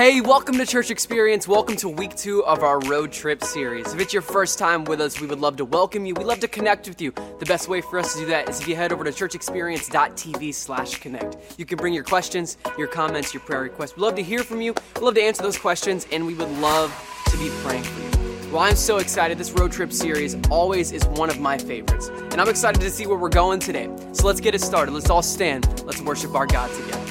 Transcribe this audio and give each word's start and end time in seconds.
Hey, 0.00 0.22
welcome 0.22 0.56
to 0.56 0.64
Church 0.64 0.90
Experience. 0.90 1.46
Welcome 1.46 1.76
to 1.76 1.88
week 1.90 2.16
two 2.16 2.42
of 2.46 2.62
our 2.62 2.80
road 2.80 3.12
trip 3.12 3.44
series. 3.44 3.92
If 3.92 4.00
it's 4.00 4.14
your 4.14 4.22
first 4.22 4.58
time 4.58 4.84
with 4.84 4.98
us, 4.98 5.20
we 5.20 5.26
would 5.26 5.40
love 5.40 5.56
to 5.56 5.66
welcome 5.66 6.06
you. 6.06 6.14
We'd 6.14 6.26
love 6.26 6.40
to 6.40 6.48
connect 6.48 6.88
with 6.88 7.02
you. 7.02 7.12
The 7.38 7.44
best 7.44 7.68
way 7.68 7.82
for 7.82 7.98
us 7.98 8.14
to 8.14 8.20
do 8.20 8.26
that 8.28 8.48
is 8.48 8.62
if 8.62 8.66
you 8.66 8.76
head 8.76 8.94
over 8.94 9.04
to 9.04 9.10
churchexperience.tv 9.10 10.54
slash 10.54 10.96
connect. 11.00 11.36
You 11.58 11.66
can 11.66 11.76
bring 11.76 11.92
your 11.92 12.04
questions, 12.04 12.56
your 12.78 12.86
comments, 12.86 13.34
your 13.34 13.42
prayer 13.42 13.60
requests. 13.60 13.94
We'd 13.94 14.00
love 14.00 14.14
to 14.14 14.22
hear 14.22 14.42
from 14.42 14.62
you. 14.62 14.72
We'd 14.94 15.02
love 15.02 15.16
to 15.16 15.22
answer 15.22 15.42
those 15.42 15.58
questions, 15.58 16.06
and 16.10 16.26
we 16.26 16.32
would 16.32 16.48
love 16.48 16.90
to 17.26 17.36
be 17.36 17.50
praying 17.62 17.82
for 17.82 18.00
you. 18.00 18.52
Well, 18.52 18.62
I'm 18.62 18.76
so 18.76 18.96
excited. 18.96 19.36
This 19.36 19.52
road 19.52 19.70
trip 19.70 19.92
series 19.92 20.34
always 20.50 20.92
is 20.92 21.04
one 21.08 21.28
of 21.28 21.38
my 21.40 21.58
favorites. 21.58 22.08
And 22.08 22.40
I'm 22.40 22.48
excited 22.48 22.80
to 22.80 22.88
see 22.88 23.06
where 23.06 23.18
we're 23.18 23.28
going 23.28 23.60
today. 23.60 23.94
So 24.12 24.26
let's 24.26 24.40
get 24.40 24.54
it 24.54 24.62
started. 24.62 24.92
Let's 24.92 25.10
all 25.10 25.20
stand. 25.20 25.84
Let's 25.84 26.00
worship 26.00 26.34
our 26.34 26.46
God 26.46 26.74
together. 26.74 27.09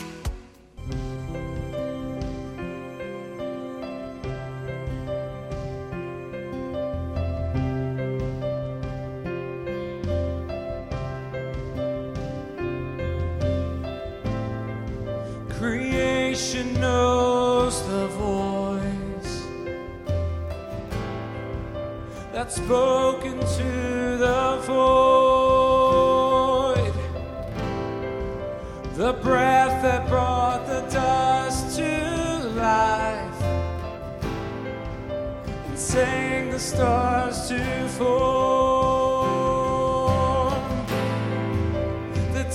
The 38.00 38.06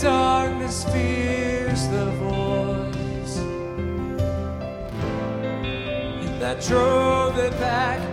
darkness 0.00 0.84
fears 0.84 1.87
the 1.89 2.06
voice. 2.12 3.37
And 6.25 6.41
that 6.41 6.62
drove 6.62 7.37
it 7.37 7.53
back 7.61 8.03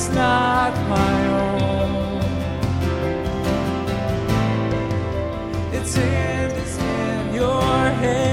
is 0.00 0.08
not 0.14 0.72
my 0.88 1.26
own. 1.26 2.20
Its 5.78 5.96
end 5.96 6.52
is 6.64 6.78
in 6.78 7.34
your 7.34 7.72
hands. 8.04 8.30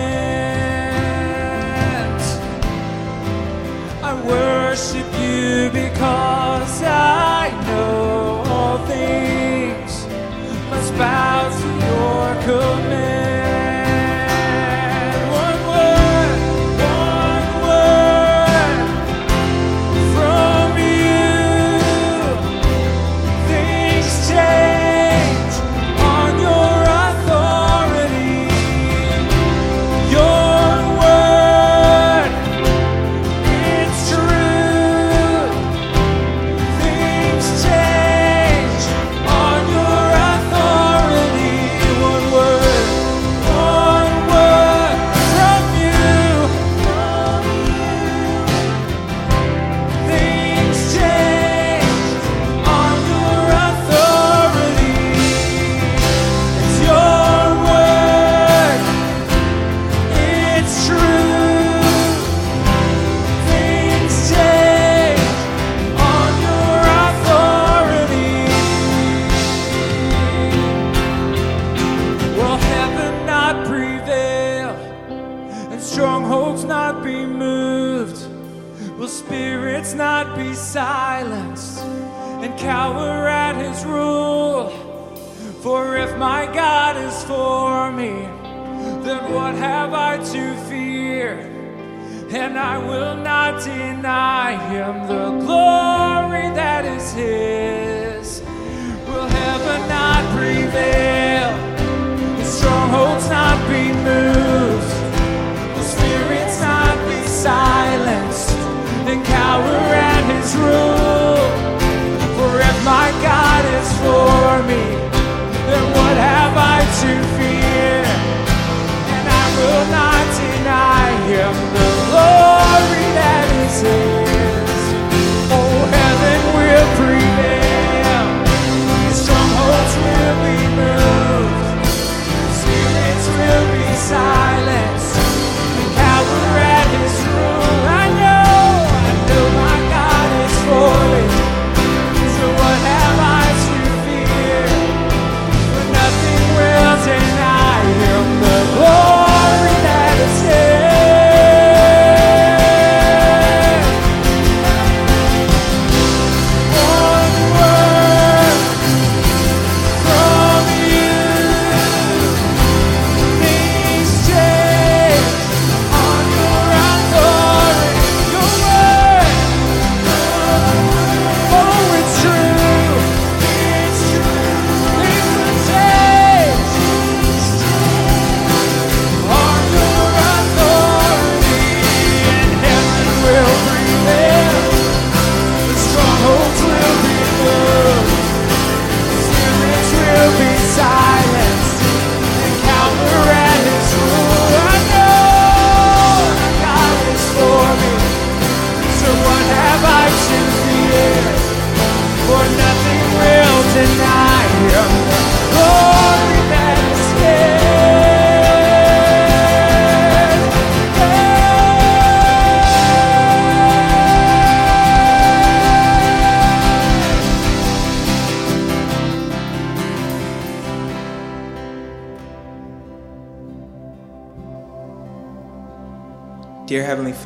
I 4.10 4.12
worship 4.34 5.08
you 5.22 5.70
because 5.74 6.37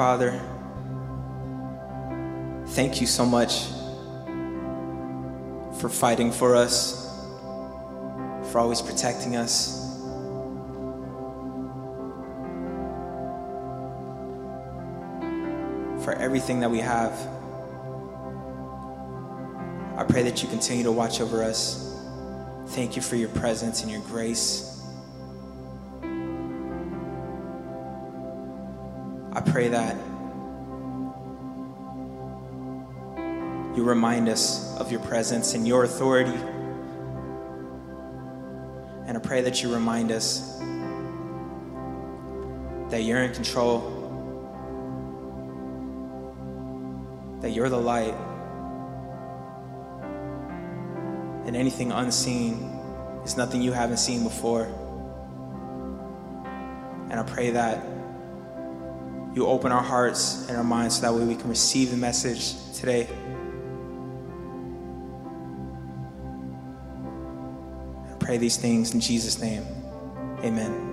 Father, 0.02 0.32
thank 2.70 3.02
you 3.02 3.06
so 3.06 3.24
much 3.24 3.66
for 5.80 5.90
fighting 5.90 6.32
for 6.32 6.56
us, 6.56 7.08
for 8.52 8.58
always 8.58 8.82
protecting 8.82 9.36
us. 9.36 9.78
For 16.04 16.14
everything 16.14 16.62
that 16.62 16.72
we 16.72 16.80
have. 16.80 17.14
I 19.98 20.04
pray 20.10 20.24
that 20.24 20.42
you 20.42 20.50
continue 20.50 20.84
to 20.86 20.92
watch 20.92 21.22
over 21.22 21.44
us. 21.44 21.96
Thank 22.70 22.96
you 22.96 23.04
for 23.04 23.18
your 23.18 23.30
presence 23.30 23.84
and 23.84 23.92
your 23.92 24.02
grace. 24.02 24.71
I 29.34 29.40
pray 29.40 29.70
that 29.70 29.96
you 33.78 33.86
remind 33.86 34.28
us 34.28 34.78
of 34.78 34.92
your 34.92 35.00
presence 35.00 35.54
and 35.54 35.66
your 35.66 35.86
authority. 35.86 36.38
And 39.08 39.18
I 39.18 39.22
pray 39.22 39.42
that 39.42 39.64
you 39.64 39.74
remind 39.74 40.12
us 40.12 40.60
that 42.90 43.04
you're 43.04 43.24
in 43.24 43.34
control, 43.34 43.80
that 47.40 47.52
you're 47.52 47.70
the 47.70 47.80
light, 47.80 48.14
and 51.46 51.56
anything 51.56 51.94
unseen 51.94 52.64
is 53.24 53.38
nothing 53.38 53.62
you 53.62 53.72
haven't 53.72 53.98
seen 53.98 54.24
before. 54.24 54.66
And 57.10 57.14
I 57.14 57.24
pray 57.24 57.52
that 57.52 57.82
you 59.34 59.48
open 59.48 59.72
our 59.72 59.84
hearts 59.84 60.48
and 60.48 60.58
our 60.58 60.64
minds 60.64 60.96
so 60.96 61.02
that 61.02 61.14
way 61.14 61.26
we 61.26 61.36
can 61.36 61.50
receive 61.50 61.92
the 61.92 61.98
message 61.98 62.56
today. 62.78 63.08
I 68.10 68.16
pray 68.20 68.38
these 68.38 68.58
things 68.58 68.94
in 68.94 69.00
Jesus' 69.00 69.42
name. 69.42 69.66
Amen. 70.44 70.91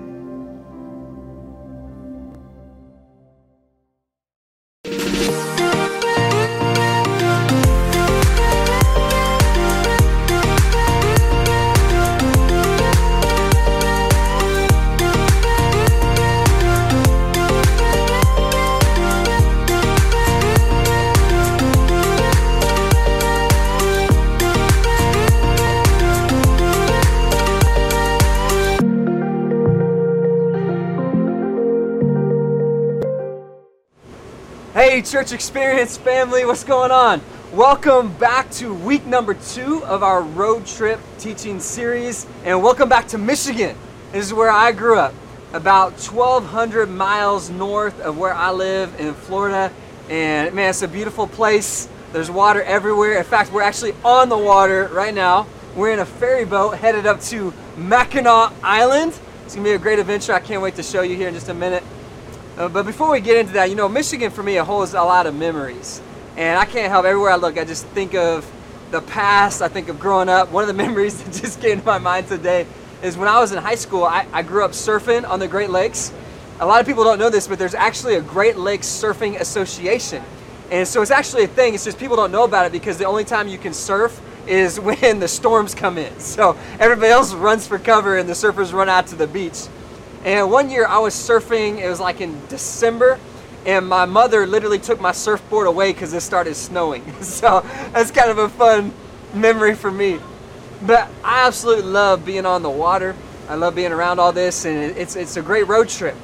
Hey, 34.99 35.05
Church 35.05 35.31
Experience 35.31 35.97
family, 35.97 36.45
what's 36.45 36.65
going 36.65 36.91
on? 36.91 37.21
Welcome 37.53 38.13
back 38.15 38.51
to 38.55 38.75
week 38.75 39.07
number 39.07 39.35
two 39.35 39.85
of 39.85 40.03
our 40.03 40.23
road 40.23 40.67
trip 40.67 40.99
teaching 41.21 41.61
series, 41.61 42.27
and 42.43 42.61
welcome 42.65 42.89
back 42.89 43.07
to 43.09 43.17
Michigan. 43.17 43.77
This 44.11 44.27
is 44.27 44.35
where 44.35 44.51
I 44.51 44.73
grew 44.73 44.99
up, 44.99 45.15
about 45.53 45.93
1,200 45.93 46.91
miles 46.91 47.49
north 47.49 48.01
of 48.01 48.19
where 48.19 48.35
I 48.35 48.51
live 48.51 48.93
in 48.99 49.15
Florida. 49.15 49.73
And 50.11 50.53
man, 50.53 50.71
it's 50.71 50.83
a 50.83 50.89
beautiful 50.89 51.29
place. 51.29 51.89
There's 52.13 52.29
water 52.29 52.65
everywhere. 52.65 53.19
In 53.19 53.25
fact, 53.25 53.53
we're 53.53 53.63
actually 53.63 53.95
on 54.05 54.29
the 54.29 54.37
water 54.37 54.91
right 54.93 55.15
now. 55.15 55.47
We're 55.77 55.93
in 55.93 56.01
a 56.01 56.07
ferry 56.07 56.45
boat 56.45 56.77
headed 56.77 57.07
up 57.07 57.21
to 57.21 57.55
Mackinac 57.77 58.53
Island. 58.65 59.17
It's 59.45 59.55
gonna 59.55 59.65
be 59.65 59.75
a 59.75 59.79
great 59.79 60.01
adventure. 60.01 60.33
I 60.33 60.41
can't 60.41 60.61
wait 60.61 60.75
to 60.75 60.83
show 60.83 61.03
you 61.03 61.15
here 61.15 61.29
in 61.29 61.35
just 61.35 61.51
a 61.51 61.55
minute. 61.55 61.85
Uh, 62.59 62.69
but 62.69 62.85
before 62.85 63.09
we 63.09 63.21
get 63.21 63.37
into 63.37 63.53
that, 63.53 63.71
you 63.71 63.77
know, 63.77 63.89
Michigan 63.89 64.33
for 64.33 64.43
me 64.43 64.57
holds 64.57 64.93
a 64.93 64.97
lot 65.01 65.27
of 65.27 65.35
memories, 65.37 66.03
and 66.37 66.59
I 66.59 66.65
can't 66.65 66.91
help 66.91 67.07
everywhere 67.07 67.31
I 67.31 67.37
look. 67.37 67.57
I 67.57 67.65
just 67.65 67.87
think 67.87 68.17
of 68.17 68.51
the 68.91 69.01
past. 69.01 69.63
I 69.63 69.69
think 69.69 69.89
of 69.89 70.01
growing 70.01 70.29
up. 70.29 70.51
One 70.51 70.65
of 70.65 70.67
the 70.67 70.75
memories 70.85 71.23
that 71.23 71.41
just 71.41 71.61
came 71.61 71.79
to 71.79 71.87
my 71.87 71.99
mind 71.99 72.27
today 72.27 72.67
is 73.01 73.17
when 73.17 73.29
I 73.29 73.39
was 73.39 73.53
in 73.53 73.59
high 73.59 73.77
school. 73.77 74.03
I, 74.03 74.27
I 74.33 74.43
grew 74.43 74.65
up 74.65 74.73
surfing 74.73 75.25
on 75.29 75.39
the 75.39 75.47
Great 75.47 75.71
Lakes. 75.71 76.13
A 76.59 76.67
lot 76.67 76.81
of 76.81 76.87
people 76.87 77.05
don't 77.05 77.21
know 77.21 77.31
this, 77.31 77.47
but 77.47 77.61
there's 77.61 77.77
actually 77.77 78.17
a 78.17 78.23
Great 78.23 78.57
Lakes 78.57 78.89
Surfing 78.89 79.39
Association, 79.39 80.25
and 80.73 80.89
so 80.89 81.01
it's 81.01 81.13
actually 81.13 81.45
a 81.45 81.49
thing. 81.49 81.75
It's 81.75 81.85
just 81.85 81.97
people 81.97 82.17
don't 82.17 82.33
know 82.33 82.43
about 82.43 82.67
it 82.67 82.73
because 82.73 82.99
the 82.99 83.05
only 83.05 83.25
time 83.25 83.47
you 83.47 83.59
can 83.59 83.73
surf 83.73 84.21
is 84.49 84.81
when 84.81 85.21
the 85.21 85.29
storms 85.29 85.77
come 85.77 85.97
in. 85.97 86.19
So 86.19 86.59
everybody 86.81 87.13
else 87.13 87.33
runs 87.35 87.69
for 87.69 87.79
cover, 87.79 88.19
and 88.19 88.29
the 88.29 88.33
surfers 88.33 88.73
run 88.73 88.89
out 88.89 89.07
to 89.09 89.15
the 89.15 89.29
beach. 89.29 89.69
And 90.25 90.51
one 90.51 90.71
year 90.71 90.87
I 90.87 90.99
was 90.99 91.15
surfing, 91.15 91.79
it 91.79 91.89
was 91.89 92.01
like 92.01 92.21
in 92.21 92.41
December, 92.49 93.19
and 93.65 93.87
my 93.87 94.05
mother 94.05 94.47
literally 94.47 94.79
took 94.79 95.01
my 95.01 95.13
surfboard 95.13 95.67
away 95.67 95.93
because 95.93 96.13
it 96.13 96.21
started 96.21 96.55
snowing. 96.55 97.05
So 97.23 97.61
that's 97.93 98.11
kind 98.11 98.31
of 98.31 98.39
a 98.39 98.49
fun 98.49 98.93
memory 99.35 99.75
for 99.75 99.91
me. 99.91 100.19
But 100.83 101.09
I 101.25 101.47
absolutely 101.47 101.91
love 101.91 102.25
being 102.25 102.47
on 102.47 102.63
the 102.63 102.71
water. 102.71 103.15
I 103.49 103.55
love 103.55 103.75
being 103.75 103.93
around 103.93 104.19
all 104.19 104.33
this, 104.33 104.65
and 104.65 104.97
it's, 104.97 105.17
it's 105.17 105.37
a 105.37 105.43
great 105.43 105.67
road 105.67 105.89
trip. 105.89 106.17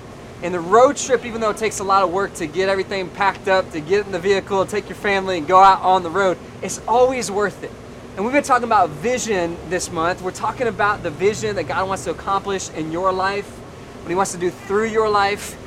And 0.43 0.53
the 0.53 0.61
road 0.61 0.97
trip, 0.97 1.25
even 1.25 1.41
though 1.41 1.51
it 1.51 1.57
takes 1.57 1.79
a 1.79 1.85
lot 1.85 2.03
of 2.03 2.11
work 2.13 2.35
to 2.35 2.47
get 2.47 2.69
everything 2.69 3.09
packed 3.09 3.49
up, 3.49 3.71
to 3.73 3.81
get 3.81 4.05
in 4.07 4.13
the 4.13 4.19
vehicle, 4.19 4.67
take 4.67 4.89
your 4.89 4.97
family, 4.97 5.39
and 5.39 5.47
go 5.47 5.59
out 5.59 5.81
on 5.81 6.03
the 6.03 6.11
road, 6.11 6.37
it's 6.63 6.81
always 6.87 7.31
worth 7.31 7.63
it. 7.63 7.71
And 8.17 8.25
we've 8.25 8.35
been 8.35 8.45
talking 8.45 8.65
about 8.65 8.91
vision 8.91 9.57
this 9.71 9.91
month. 9.91 10.21
We're 10.23 10.33
talking 10.33 10.67
about 10.67 11.03
the 11.03 11.11
vision 11.11 11.57
that 11.57 11.65
God 11.65 11.89
wants 11.89 12.05
to 12.05 12.11
accomplish 12.11 12.71
in 12.71 12.93
your 12.93 13.13
life 13.13 13.61
what 14.05 14.11
He 14.11 14.15
wants 14.15 14.33
to 14.33 14.39
do 14.39 14.51
through 14.51 14.89
your 14.89 15.09
life. 15.09 15.59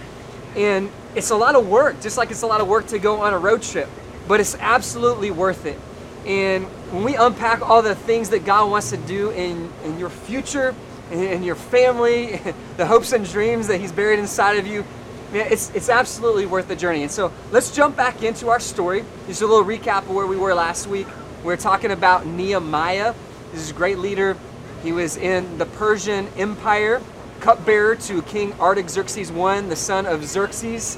And 0.55 0.91
it's 1.15 1.31
a 1.31 1.35
lot 1.35 1.55
of 1.55 1.67
work, 1.67 1.99
just 2.01 2.17
like 2.17 2.29
it's 2.29 2.43
a 2.43 2.47
lot 2.47 2.61
of 2.61 2.67
work 2.67 2.85
to 2.87 2.99
go 2.99 3.21
on 3.21 3.33
a 3.33 3.37
road 3.39 3.63
trip, 3.63 3.89
but 4.27 4.39
it's 4.39 4.55
absolutely 4.59 5.31
worth 5.31 5.65
it. 5.65 5.79
And 6.27 6.65
when 6.91 7.03
we 7.03 7.15
unpack 7.15 7.67
all 7.67 7.81
the 7.81 7.95
things 7.95 8.29
that 8.29 8.45
God 8.45 8.69
wants 8.69 8.91
to 8.91 8.97
do 8.97 9.31
in, 9.31 9.71
in 9.83 9.97
your 9.97 10.09
future, 10.09 10.75
in, 11.11 11.41
your 11.41 11.55
family, 11.55 12.39
the 12.77 12.85
hopes 12.85 13.11
and 13.11 13.27
dreams 13.27 13.67
that 13.69 13.81
He's 13.81 13.91
buried 13.91 14.19
inside 14.19 14.57
of 14.57 14.67
you, 14.67 14.85
man, 15.33 15.51
it's, 15.51 15.71
it's 15.73 15.89
absolutely 15.89 16.45
worth 16.45 16.67
the 16.67 16.75
journey. 16.75 17.01
And 17.01 17.11
so 17.11 17.31
let's 17.51 17.71
jump 17.71 17.95
back 17.95 18.21
into 18.21 18.49
our 18.49 18.59
story. 18.59 19.03
Just 19.25 19.41
a 19.41 19.47
little 19.47 19.65
recap 19.65 20.03
of 20.03 20.11
where 20.11 20.27
we 20.27 20.37
were 20.37 20.53
last 20.53 20.85
week. 20.85 21.07
We 21.43 21.51
are 21.53 21.57
talking 21.57 21.89
about 21.89 22.27
Nehemiah. 22.27 23.15
This 23.51 23.61
is 23.61 23.71
a 23.71 23.73
great 23.73 23.97
leader. 23.97 24.37
He 24.83 24.91
was 24.91 25.17
in 25.17 25.57
the 25.57 25.65
Persian 25.65 26.27
Empire 26.37 27.01
cupbearer 27.39 27.95
to 27.95 28.21
King 28.23 28.53
Artaxerxes 28.59 29.31
I, 29.31 29.61
the 29.61 29.75
son 29.75 30.05
of 30.05 30.25
Xerxes. 30.25 30.97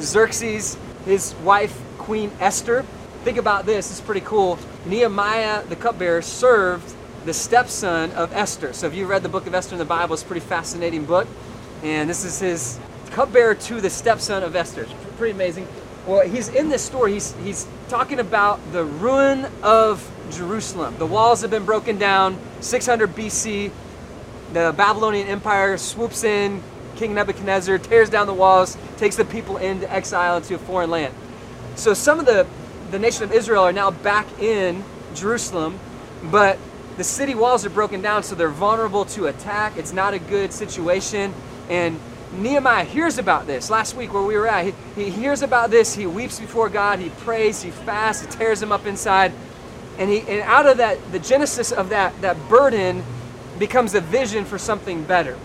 Xerxes, 0.00 0.76
his 1.04 1.34
wife, 1.36 1.80
Queen 1.98 2.30
Esther. 2.40 2.84
Think 3.24 3.38
about 3.38 3.66
this, 3.66 3.90
it's 3.90 4.00
pretty 4.00 4.20
cool. 4.20 4.58
Nehemiah, 4.86 5.64
the 5.64 5.76
cupbearer, 5.76 6.22
served 6.22 6.94
the 7.24 7.32
stepson 7.32 8.12
of 8.12 8.32
Esther. 8.32 8.72
So 8.72 8.86
if 8.86 8.94
you 8.94 9.06
read 9.06 9.22
the 9.22 9.28
book 9.28 9.46
of 9.46 9.54
Esther 9.54 9.74
in 9.74 9.78
the 9.78 9.84
Bible, 9.84 10.14
it's 10.14 10.22
a 10.22 10.26
pretty 10.26 10.44
fascinating 10.44 11.04
book. 11.04 11.26
And 11.82 12.08
this 12.08 12.24
is 12.24 12.38
his 12.40 12.78
cupbearer 13.10 13.54
to 13.54 13.80
the 13.80 13.90
stepson 13.90 14.42
of 14.42 14.54
Esther. 14.56 14.82
It's 14.82 14.92
pretty 15.16 15.32
amazing. 15.32 15.66
Well, 16.06 16.28
he's 16.28 16.48
in 16.48 16.68
this 16.68 16.82
story, 16.82 17.14
he's, 17.14 17.34
he's 17.42 17.66
talking 17.88 18.20
about 18.20 18.60
the 18.72 18.84
ruin 18.84 19.46
of 19.62 20.10
Jerusalem. 20.30 20.96
The 20.98 21.06
walls 21.06 21.40
have 21.40 21.50
been 21.50 21.64
broken 21.64 21.96
down, 21.96 22.38
600 22.60 23.14
BC 23.14 23.70
the 24.54 24.72
Babylonian 24.76 25.26
Empire 25.28 25.76
swoops 25.76 26.24
in, 26.24 26.62
King 26.96 27.14
Nebuchadnezzar 27.14 27.78
tears 27.78 28.08
down 28.08 28.26
the 28.26 28.34
walls, 28.34 28.78
takes 28.96 29.16
the 29.16 29.24
people 29.24 29.56
into 29.56 29.92
exile 29.92 30.36
into 30.36 30.54
a 30.54 30.58
foreign 30.58 30.90
land. 30.90 31.12
So 31.74 31.92
some 31.92 32.20
of 32.20 32.26
the, 32.26 32.46
the 32.90 32.98
nation 32.98 33.24
of 33.24 33.32
Israel 33.32 33.64
are 33.64 33.72
now 33.72 33.90
back 33.90 34.26
in 34.40 34.84
Jerusalem, 35.14 35.78
but 36.22 36.58
the 36.96 37.04
city 37.04 37.34
walls 37.34 37.66
are 37.66 37.70
broken 37.70 38.00
down, 38.00 38.22
so 38.22 38.36
they're 38.36 38.48
vulnerable 38.48 39.04
to 39.06 39.26
attack. 39.26 39.76
It's 39.76 39.92
not 39.92 40.14
a 40.14 40.18
good 40.20 40.52
situation. 40.52 41.34
And 41.68 41.98
Nehemiah 42.32 42.84
hears 42.84 43.18
about 43.18 43.46
this 43.46 43.70
last 43.70 43.96
week 43.96 44.12
where 44.12 44.22
we 44.22 44.36
were 44.36 44.46
at. 44.46 44.66
He, 44.66 44.74
he 44.94 45.10
hears 45.10 45.42
about 45.42 45.70
this. 45.70 45.94
He 45.94 46.06
weeps 46.06 46.38
before 46.38 46.68
God. 46.68 47.00
He 47.00 47.10
prays. 47.10 47.62
He 47.62 47.70
fasts. 47.70 48.24
He 48.24 48.30
tears 48.30 48.62
him 48.62 48.70
up 48.70 48.86
inside. 48.86 49.32
And, 49.98 50.08
he, 50.10 50.20
and 50.20 50.42
out 50.42 50.66
of 50.66 50.76
that, 50.76 50.98
the 51.10 51.18
genesis 51.18 51.72
of 51.72 51.88
that, 51.88 52.20
that 52.20 52.36
burden 52.48 53.04
becomes 53.58 53.94
a 53.94 54.00
vision 54.00 54.44
for 54.44 54.58
something 54.58 55.04
better. 55.04 55.38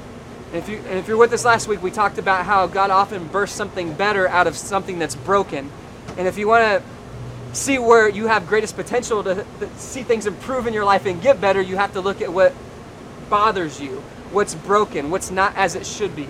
And 0.51 0.57
if, 0.57 0.69
you, 0.69 0.77
and 0.77 0.97
if 0.97 1.07
you're 1.07 1.17
with 1.17 1.31
us 1.33 1.45
last 1.45 1.67
week, 1.67 1.83
we 1.83 1.91
talked 1.91 2.17
about 2.17 2.45
how 2.45 2.65
God 2.65 2.89
often 2.89 3.27
bursts 3.27 3.55
something 3.55 3.93
better 3.93 4.27
out 4.27 4.47
of 4.47 4.57
something 4.57 4.97
that's 4.97 5.15
broken. 5.15 5.69
And 6.17 6.27
if 6.27 6.37
you 6.37 6.47
want 6.47 6.63
to 6.63 7.55
see 7.55 7.77
where 7.77 8.09
you 8.09 8.27
have 8.27 8.47
greatest 8.47 8.75
potential 8.75 9.23
to, 9.23 9.35
to 9.35 9.69
see 9.77 10.03
things 10.03 10.25
improve 10.25 10.67
in 10.67 10.73
your 10.73 10.85
life 10.85 11.05
and 11.05 11.21
get 11.21 11.39
better, 11.39 11.61
you 11.61 11.75
have 11.77 11.93
to 11.93 12.01
look 12.01 12.21
at 12.21 12.33
what 12.33 12.53
bothers 13.29 13.79
you, 13.79 14.03
what's 14.31 14.55
broken, 14.55 15.11
what's 15.11 15.29
not 15.31 15.55
as 15.55 15.75
it 15.75 15.85
should 15.85 16.15
be. 16.15 16.27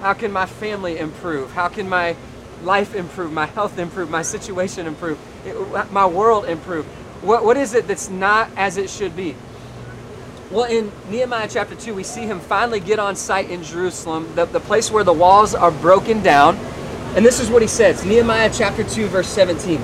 How 0.00 0.12
can 0.12 0.32
my 0.32 0.46
family 0.46 0.98
improve? 0.98 1.52
How 1.52 1.68
can 1.68 1.88
my 1.88 2.16
life 2.62 2.94
improve, 2.94 3.32
my 3.32 3.46
health 3.46 3.78
improve, 3.78 4.10
my 4.10 4.22
situation 4.22 4.86
improve, 4.86 5.18
it, 5.46 5.92
my 5.92 6.06
world 6.06 6.44
improve? 6.44 6.84
What, 7.22 7.44
what 7.44 7.56
is 7.56 7.74
it 7.74 7.86
that's 7.86 8.10
not 8.10 8.50
as 8.56 8.76
it 8.76 8.90
should 8.90 9.16
be? 9.16 9.36
Well, 10.52 10.64
in 10.64 10.92
Nehemiah 11.08 11.48
chapter 11.50 11.74
2, 11.74 11.94
we 11.94 12.02
see 12.02 12.26
him 12.26 12.38
finally 12.38 12.78
get 12.78 12.98
on 12.98 13.16
site 13.16 13.48
in 13.48 13.62
Jerusalem, 13.62 14.30
the, 14.34 14.44
the 14.44 14.60
place 14.60 14.90
where 14.90 15.02
the 15.02 15.12
walls 15.12 15.54
are 15.54 15.70
broken 15.70 16.22
down. 16.22 16.56
And 17.16 17.24
this 17.24 17.40
is 17.40 17.48
what 17.48 17.62
he 17.62 17.68
says 17.68 18.04
Nehemiah 18.04 18.50
chapter 18.52 18.84
2, 18.84 19.06
verse 19.06 19.28
17. 19.28 19.80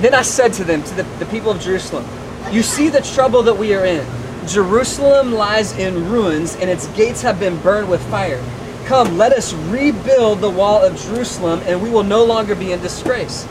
Then 0.00 0.14
I 0.14 0.22
said 0.22 0.54
to 0.54 0.64
them, 0.64 0.82
to 0.82 0.94
the, 0.94 1.02
the 1.18 1.26
people 1.26 1.50
of 1.50 1.60
Jerusalem, 1.60 2.06
You 2.50 2.62
see 2.62 2.88
the 2.88 3.02
trouble 3.02 3.42
that 3.42 3.58
we 3.58 3.74
are 3.74 3.84
in. 3.84 4.06
Jerusalem 4.46 5.32
lies 5.32 5.76
in 5.76 6.08
ruins, 6.08 6.56
and 6.56 6.70
its 6.70 6.86
gates 6.96 7.20
have 7.20 7.38
been 7.38 7.60
burned 7.60 7.90
with 7.90 8.00
fire. 8.08 8.42
Come, 8.86 9.18
let 9.18 9.32
us 9.32 9.52
rebuild 9.52 10.40
the 10.40 10.48
wall 10.48 10.82
of 10.82 10.98
Jerusalem, 10.98 11.60
and 11.66 11.82
we 11.82 11.90
will 11.90 12.04
no 12.04 12.24
longer 12.24 12.54
be 12.54 12.72
in 12.72 12.80
disgrace. 12.80 13.46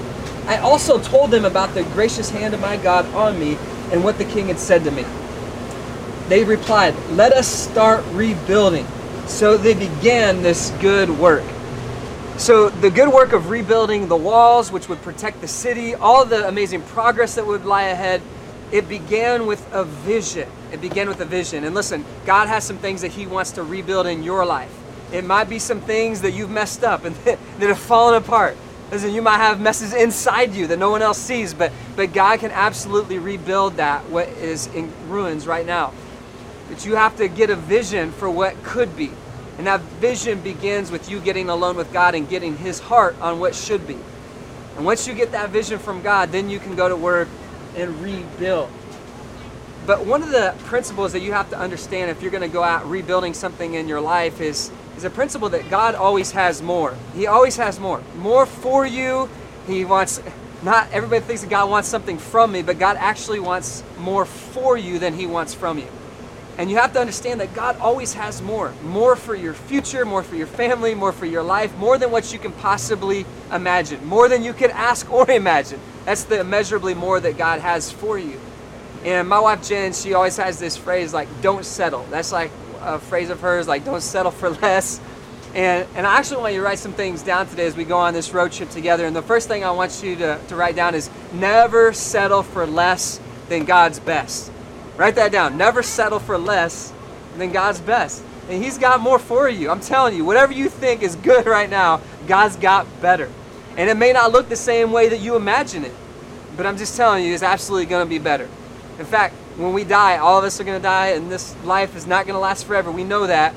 I 0.48 0.58
also 0.58 1.00
told 1.00 1.30
them 1.30 1.46
about 1.46 1.76
the 1.76 1.84
gracious 1.84 2.32
hand 2.32 2.56
of 2.56 2.60
my 2.60 2.78
God 2.78 3.06
on 3.14 3.40
me 3.40 3.60
and 3.92 4.04
what 4.04 4.18
the 4.18 4.26
king 4.26 4.48
had 4.48 4.58
said 4.58 4.84
to 4.86 4.90
me. 4.90 5.06
They 6.28 6.44
replied, 6.44 6.96
Let 7.12 7.34
us 7.34 7.48
start 7.48 8.04
rebuilding. 8.12 8.86
So 9.28 9.58
they 9.58 9.74
began 9.74 10.42
this 10.42 10.72
good 10.82 11.10
work. 11.10 11.44
So, 12.38 12.70
the 12.70 12.92
good 12.92 13.12
work 13.12 13.34
of 13.34 13.50
rebuilding 13.50 14.08
the 14.08 14.16
walls, 14.16 14.72
which 14.72 14.88
would 14.90 15.02
protect 15.02 15.42
the 15.42 15.48
city, 15.48 15.96
all 15.96 16.24
the 16.24 16.48
amazing 16.48 16.84
progress 16.84 17.34
that 17.34 17.48
would 17.48 17.66
lie 17.66 17.86
ahead, 17.86 18.22
it 18.72 18.88
began 18.88 19.48
with 19.48 19.68
a 19.74 19.84
vision. 19.84 20.48
It 20.72 20.80
began 20.80 21.08
with 21.08 21.20
a 21.20 21.26
vision. 21.26 21.64
And 21.64 21.74
listen, 21.74 22.06
God 22.28 22.48
has 22.48 22.64
some 22.64 22.78
things 22.78 23.02
that 23.02 23.12
He 23.12 23.26
wants 23.26 23.52
to 23.54 23.64
rebuild 23.64 24.06
in 24.06 24.22
your 24.22 24.46
life. 24.46 24.72
It 25.12 25.26
might 25.26 25.50
be 25.50 25.58
some 25.58 25.82
things 25.82 26.22
that 26.22 26.34
you've 26.34 26.52
messed 26.52 26.84
up 26.84 27.06
and 27.06 27.16
that 27.26 27.40
have 27.60 27.80
fallen 27.80 28.22
apart. 28.22 28.56
Listen, 28.92 29.14
you 29.14 29.22
might 29.24 29.38
have 29.38 29.60
messes 29.60 29.94
inside 29.94 30.54
you 30.54 30.68
that 30.68 30.78
no 30.78 30.92
one 30.92 31.02
else 31.02 31.18
sees, 31.18 31.54
but, 31.54 31.72
but 31.96 32.14
God 32.14 32.40
can 32.40 32.52
absolutely 32.52 33.18
rebuild 33.18 33.78
that, 33.78 34.08
what 34.10 34.28
is 34.30 34.68
in 34.68 34.94
ruins 35.10 35.48
right 35.48 35.66
now. 35.66 35.92
But 36.70 36.86
you 36.86 36.96
have 36.96 37.16
to 37.18 37.28
get 37.28 37.50
a 37.50 37.56
vision 37.56 38.12
for 38.12 38.30
what 38.30 38.62
could 38.64 38.96
be. 38.96 39.12
And 39.58 39.66
that 39.68 39.82
vision 39.82 40.42
begins 40.42 40.92
with 40.92 41.10
you 41.10 41.20
getting 41.20 41.50
alone 41.50 41.78
with 41.78 41.92
God 41.92 42.14
and 42.14 42.30
getting 42.30 42.58
His 42.58 42.80
heart 42.80 43.16
on 43.22 43.40
what 43.40 43.56
should 43.56 43.88
be. 43.88 43.98
And 44.76 44.86
once 44.86 45.08
you 45.08 45.16
get 45.16 45.32
that 45.32 45.50
vision 45.50 45.80
from 45.80 46.04
God, 46.04 46.32
then 46.32 46.50
you 46.50 46.60
can 46.60 46.76
go 46.76 46.88
to 46.88 46.96
work 46.96 47.28
and 47.76 48.00
rebuild. 48.02 48.70
But 49.88 50.06
one 50.06 50.22
of 50.22 50.30
the 50.30 50.54
principles 50.66 51.14
that 51.14 51.22
you 51.22 51.32
have 51.32 51.50
to 51.52 51.58
understand 51.58 52.12
if 52.12 52.22
you're 52.22 52.30
going 52.32 52.42
to 52.42 52.50
go 52.50 52.62
out 52.62 52.88
rebuilding 52.90 53.34
something 53.34 53.74
in 53.74 53.88
your 53.88 54.02
life 54.02 54.42
is, 54.42 54.70
is 54.98 55.06
a 55.06 55.10
principle 55.10 55.50
that 55.50 55.70
God 55.70 55.96
always 55.96 56.32
has 56.32 56.62
more. 56.62 56.96
He 57.16 57.26
always 57.26 57.56
has 57.56 57.80
more. 57.80 58.04
More 58.18 58.46
for 58.46 58.86
you. 58.86 59.30
He 59.66 59.86
wants, 59.86 60.22
not 60.62 60.92
everybody 60.92 61.22
thinks 61.24 61.42
that 61.42 61.50
God 61.50 61.70
wants 61.70 61.88
something 61.88 62.18
from 62.18 62.52
me, 62.52 62.62
but 62.62 62.78
God 62.78 62.98
actually 63.00 63.40
wants 63.40 63.82
more 63.98 64.26
for 64.26 64.78
you 64.78 65.00
than 65.00 65.14
He 65.14 65.26
wants 65.26 65.54
from 65.54 65.80
you. 65.80 65.88
And 66.58 66.72
you 66.72 66.78
have 66.78 66.92
to 66.94 67.00
understand 67.00 67.40
that 67.40 67.54
God 67.54 67.78
always 67.78 68.14
has 68.16 68.42
more. 68.42 68.74
More 68.84 69.16
for 69.16 69.36
your 69.36 69.54
future, 69.54 70.06
more 70.06 70.24
for 70.24 70.36
your 70.36 70.48
family, 70.48 70.96
more 70.96 71.12
for 71.12 71.28
your 71.28 71.44
life, 71.44 71.76
more 71.78 72.00
than 72.00 72.10
what 72.10 72.34
you 72.34 72.40
can 72.40 72.52
possibly 72.52 73.26
imagine, 73.54 74.04
more 74.06 74.28
than 74.28 74.44
you 74.44 74.54
could 74.54 74.72
ask 74.72 75.12
or 75.12 75.30
imagine. 75.32 75.80
That's 76.06 76.24
the 76.24 76.40
immeasurably 76.40 76.96
more 76.96 77.20
that 77.20 77.38
God 77.38 77.60
has 77.60 77.92
for 77.92 78.18
you. 78.18 78.40
And 79.04 79.30
my 79.30 79.40
wife 79.40 79.68
Jen, 79.68 79.94
she 79.94 80.16
always 80.16 80.38
has 80.38 80.60
this 80.60 80.76
phrase 80.76 81.14
like, 81.14 81.28
don't 81.42 81.64
settle. 81.64 82.04
That's 82.10 82.32
like 82.32 82.52
a 82.82 82.98
phrase 82.98 83.30
of 83.30 83.40
hers, 83.40 83.68
like, 83.68 83.86
don't 83.86 84.02
settle 84.02 84.32
for 84.32 84.50
less. 84.62 85.00
And, 85.54 85.88
and 85.96 86.06
I 86.06 86.18
actually 86.18 86.42
want 86.42 86.54
you 86.54 86.60
to 86.60 86.66
write 86.66 86.80
some 86.80 86.94
things 86.94 87.22
down 87.22 87.48
today 87.48 87.68
as 87.68 87.76
we 87.76 87.84
go 87.84 87.98
on 87.98 88.14
this 88.14 88.34
road 88.34 88.52
trip 88.52 88.70
together. 88.70 89.06
And 89.06 89.16
the 89.16 89.22
first 89.22 89.48
thing 89.48 89.64
I 89.64 89.72
want 89.72 90.04
you 90.04 90.16
to, 90.18 90.40
to 90.48 90.56
write 90.56 90.76
down 90.76 90.96
is 90.96 91.10
never 91.34 91.94
settle 91.94 92.44
for 92.44 92.66
less 92.66 93.20
than 93.48 93.66
God's 93.66 94.00
best. 94.00 94.52
Write 94.98 95.16
that 95.16 95.32
down. 95.32 95.58
Never 95.58 95.84
settle 95.84 96.20
for 96.20 96.38
less 96.38 96.92
than 97.38 97.52
God's 97.52 97.80
best. 97.80 98.24
And 98.50 98.62
He's 98.64 98.78
got 98.78 99.00
more 99.00 99.20
for 99.20 99.48
you. 99.48 99.70
I'm 99.70 99.80
telling 99.80 100.16
you, 100.16 100.26
whatever 100.26 100.52
you 100.52 100.70
think 100.70 101.04
is 101.04 101.16
good 101.16 101.46
right 101.58 101.70
now, 101.70 102.02
God's 102.28 102.56
got 102.56 102.86
better. 103.02 103.32
And 103.78 103.90
it 103.90 103.96
may 103.96 104.12
not 104.12 104.32
look 104.32 104.50
the 104.50 104.56
same 104.56 104.92
way 104.92 105.10
that 105.10 105.20
you 105.20 105.36
imagine 105.36 105.86
it, 105.86 105.94
but 106.56 106.66
I'm 106.66 106.78
just 106.78 106.98
telling 106.98 107.24
you, 107.24 107.34
it's 107.34 107.44
absolutely 107.44 107.86
going 107.86 108.06
to 108.06 108.10
be 108.10 108.18
better. 108.18 108.50
In 108.98 109.06
fact, 109.06 109.36
when 109.56 109.74
we 109.74 109.84
die, 109.84 110.18
all 110.18 110.40
of 110.40 110.44
us 110.44 110.60
are 110.60 110.64
going 110.64 110.80
to 110.80 110.84
die, 110.84 111.10
and 111.10 111.32
this 111.32 111.56
life 111.64 111.96
is 111.96 112.08
not 112.08 112.26
going 112.26 112.34
to 112.34 112.40
last 112.40 112.66
forever. 112.66 112.92
We 112.92 113.04
know 113.04 113.28
that. 113.28 113.54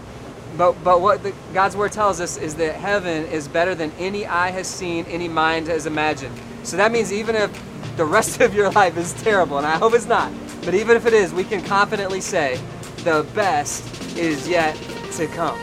But, 0.59 0.83
but 0.85 1.01
what 1.01 1.23
the, 1.23 1.33
God's 1.55 1.77
Word 1.77 1.93
tells 1.93 2.21
us 2.21 2.37
is 2.37 2.57
that 2.57 2.75
heaven 2.75 3.25
is 3.27 3.49
better 3.49 3.75
than 3.75 3.93
any 3.99 4.27
eye 4.27 4.51
has 4.51 4.67
seen, 4.67 5.07
any 5.07 5.29
mind 5.29 5.69
has 5.69 5.87
imagined. 5.87 6.39
So 6.65 6.77
that 6.77 6.93
means 6.93 7.13
even 7.13 7.37
if 7.37 7.97
the 7.97 8.05
rest 8.05 8.41
of 8.43 8.55
your 8.55 8.71
life 8.71 8.97
is 8.99 9.15
terrible, 9.23 9.59
and 9.59 9.67
I 9.67 9.79
hope 9.79 9.95
it's 9.95 10.07
not, 10.07 10.33
but 10.65 10.75
even 10.75 10.97
if 10.97 11.07
it 11.07 11.13
is, 11.13 11.33
we 11.33 11.45
can 11.45 11.63
confidently 11.63 12.21
say 12.21 12.61
the 13.05 13.27
best 13.35 14.17
is 14.17 14.49
yet 14.49 14.77
to 15.13 15.27
come. 15.29 15.59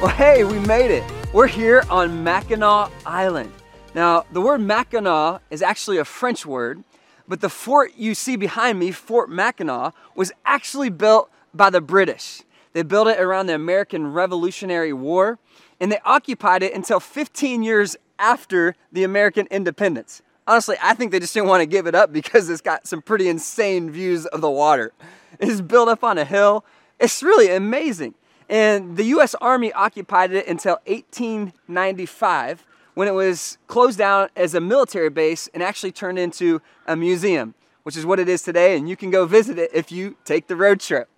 Well, 0.00 0.14
hey, 0.14 0.44
we 0.44 0.60
made 0.60 0.92
it. 0.92 1.02
We're 1.32 1.48
here 1.48 1.84
on 1.90 2.22
Mackinac 2.22 2.92
Island. 3.04 3.52
Now, 3.94 4.26
the 4.32 4.40
word 4.40 4.60
Mackinac 4.60 5.42
is 5.50 5.60
actually 5.60 5.98
a 5.98 6.04
French 6.04 6.46
word, 6.46 6.84
but 7.28 7.40
the 7.40 7.50
fort 7.50 7.92
you 7.96 8.14
see 8.14 8.36
behind 8.36 8.78
me, 8.78 8.90
Fort 8.90 9.30
Mackinac, 9.30 9.94
was 10.14 10.32
actually 10.46 10.88
built 10.88 11.30
by 11.52 11.70
the 11.70 11.80
British. 11.80 12.42
They 12.72 12.82
built 12.82 13.08
it 13.08 13.20
around 13.20 13.46
the 13.46 13.54
American 13.54 14.12
Revolutionary 14.12 14.92
War, 14.92 15.38
and 15.78 15.92
they 15.92 16.00
occupied 16.04 16.62
it 16.62 16.74
until 16.74 17.00
15 17.00 17.62
years 17.62 17.96
after 18.18 18.74
the 18.90 19.04
American 19.04 19.46
independence. 19.50 20.22
Honestly, 20.46 20.76
I 20.82 20.94
think 20.94 21.12
they 21.12 21.20
just 21.20 21.34
didn't 21.34 21.48
want 21.48 21.60
to 21.60 21.66
give 21.66 21.86
it 21.86 21.94
up 21.94 22.12
because 22.12 22.48
it's 22.48 22.62
got 22.62 22.86
some 22.86 23.02
pretty 23.02 23.28
insane 23.28 23.90
views 23.90 24.24
of 24.26 24.40
the 24.40 24.50
water. 24.50 24.92
It's 25.38 25.60
built 25.60 25.88
up 25.88 26.02
on 26.02 26.16
a 26.16 26.24
hill. 26.24 26.64
It's 26.98 27.22
really 27.22 27.50
amazing. 27.50 28.14
And 28.48 28.96
the 28.96 29.04
US 29.04 29.34
Army 29.34 29.72
occupied 29.74 30.32
it 30.32 30.46
until 30.46 30.78
1895 30.86 32.64
when 32.98 33.06
it 33.06 33.14
was 33.14 33.58
closed 33.68 33.96
down 33.96 34.28
as 34.34 34.56
a 34.56 34.60
military 34.60 35.08
base 35.08 35.48
and 35.54 35.62
actually 35.62 35.92
turned 35.92 36.18
into 36.18 36.60
a 36.84 36.96
museum, 36.96 37.54
which 37.84 37.96
is 37.96 38.04
what 38.04 38.18
it 38.18 38.28
is 38.28 38.42
today, 38.42 38.76
and 38.76 38.88
you 38.88 38.96
can 38.96 39.08
go 39.08 39.24
visit 39.24 39.56
it 39.56 39.70
if 39.72 39.92
you 39.92 40.16
take 40.24 40.48
the 40.48 40.56
road 40.56 40.80
trip. 40.80 41.08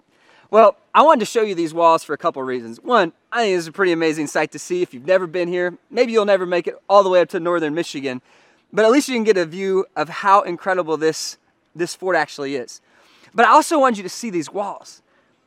Well, 0.51 0.77
I 0.95 1.01
wanted 1.01 1.21
to 1.21 1.25
show 1.25 1.41
you 1.41 1.55
these 1.55 1.73
walls 1.73 2.05
for 2.05 2.13
a 2.13 2.19
couple 2.19 2.43
reasons. 2.43 2.83
One, 2.83 3.15
I 3.33 3.45
think 3.45 3.57
it's 3.57 3.67
a 3.67 3.73
pretty 3.73 3.93
amazing 3.93 4.27
sight 4.27 4.53
to 4.53 4.59
see. 4.59 4.83
If 4.83 4.93
you've 4.93 5.07
never 5.07 5.27
been 5.27 5.49
here, 5.49 5.79
maybe 5.91 6.13
you'll 6.13 6.27
never 6.27 6.45
make 6.45 6.67
it 6.67 6.77
all 6.87 7.03
the 7.03 7.09
way 7.09 7.23
up 7.23 7.31
to 7.31 7.41
northern 7.41 7.75
Michigan, 7.75 8.21
but 8.71 8.85
at 8.85 8.91
least 8.91 9.09
you 9.09 9.15
can 9.15 9.25
get 9.25 9.39
a 9.39 9.47
view 9.47 9.87
of 9.97 10.11
how 10.11 10.43
incredible 10.43 10.99
this, 10.99 11.39
this 11.75 11.95
fort 11.95 12.15
actually 12.15 12.57
is. 12.57 12.83
But 13.33 13.47
I 13.47 13.53
also 13.53 13.79
wanted 13.79 13.97
you 13.97 14.03
to 14.03 14.11
see 14.11 14.29
these 14.29 14.53
walls. 14.53 15.01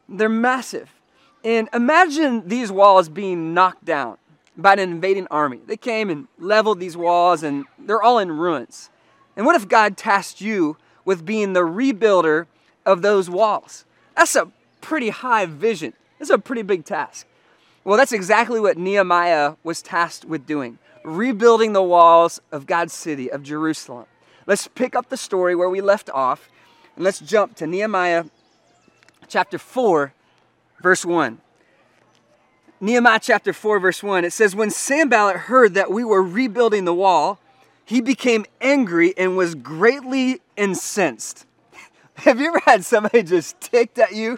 They're 0.09 0.29
massive. 0.29 0.95
And 1.43 1.69
imagine 1.75 2.47
these 2.47 2.71
walls 2.71 3.07
being 3.07 3.53
knocked 3.53 3.85
down 3.85 4.17
by 4.55 4.73
an 4.73 4.79
invading 4.79 5.27
army. 5.31 5.59
They 5.65 5.77
came 5.77 6.09
and 6.09 6.27
leveled 6.37 6.79
these 6.79 6.95
walls, 6.95 7.43
and 7.43 7.65
they're 7.79 8.01
all 8.01 8.19
in 8.19 8.31
ruins. 8.31 8.89
And 9.35 9.45
what 9.45 9.55
if 9.55 9.67
God 9.67 9.97
tasked 9.97 10.41
you 10.41 10.77
with 11.05 11.25
being 11.25 11.53
the 11.53 11.61
rebuilder 11.61 12.45
of 12.85 13.01
those 13.01 13.29
walls? 13.29 13.85
That's 14.15 14.35
a 14.35 14.51
pretty 14.81 15.09
high 15.09 15.45
vision. 15.45 15.93
That's 16.19 16.29
a 16.29 16.37
pretty 16.37 16.61
big 16.61 16.85
task. 16.85 17.25
Well, 17.83 17.97
that's 17.97 18.11
exactly 18.11 18.59
what 18.59 18.77
Nehemiah 18.77 19.55
was 19.63 19.81
tasked 19.81 20.25
with 20.25 20.45
doing 20.45 20.77
rebuilding 21.03 21.73
the 21.73 21.83
walls 21.83 22.41
of 22.51 22.65
God's 22.65 22.93
city, 22.93 23.29
of 23.31 23.43
Jerusalem. 23.43 24.05
Let's 24.45 24.67
pick 24.67 24.95
up 24.95 25.09
the 25.09 25.17
story 25.17 25.55
where 25.55 25.69
we 25.69 25.81
left 25.81 26.09
off, 26.09 26.49
and 26.95 27.03
let's 27.03 27.19
jump 27.19 27.55
to 27.57 27.67
Nehemiah 27.67 28.25
chapter 29.27 29.57
4, 29.57 30.13
verse 30.81 31.05
1. 31.05 31.39
Nehemiah 32.83 33.19
chapter 33.21 33.53
4, 33.53 33.79
verse 33.79 34.03
1, 34.03 34.25
it 34.25 34.33
says, 34.33 34.57
When 34.57 34.69
Sanballat 34.69 35.37
heard 35.37 35.73
that 35.73 35.89
we 35.89 36.03
were 36.03 36.21
rebuilding 36.21 36.83
the 36.83 36.93
wall, 36.93 37.39
he 37.85 38.01
became 38.01 38.45
angry 38.59 39.13
and 39.17 39.37
was 39.37 39.55
greatly 39.55 40.41
incensed. 40.57 41.45
Have 42.15 42.41
you 42.41 42.47
ever 42.47 42.59
had 42.65 42.83
somebody 42.83 43.23
just 43.23 43.61
ticked 43.61 43.99
at 43.99 44.13
you? 44.13 44.37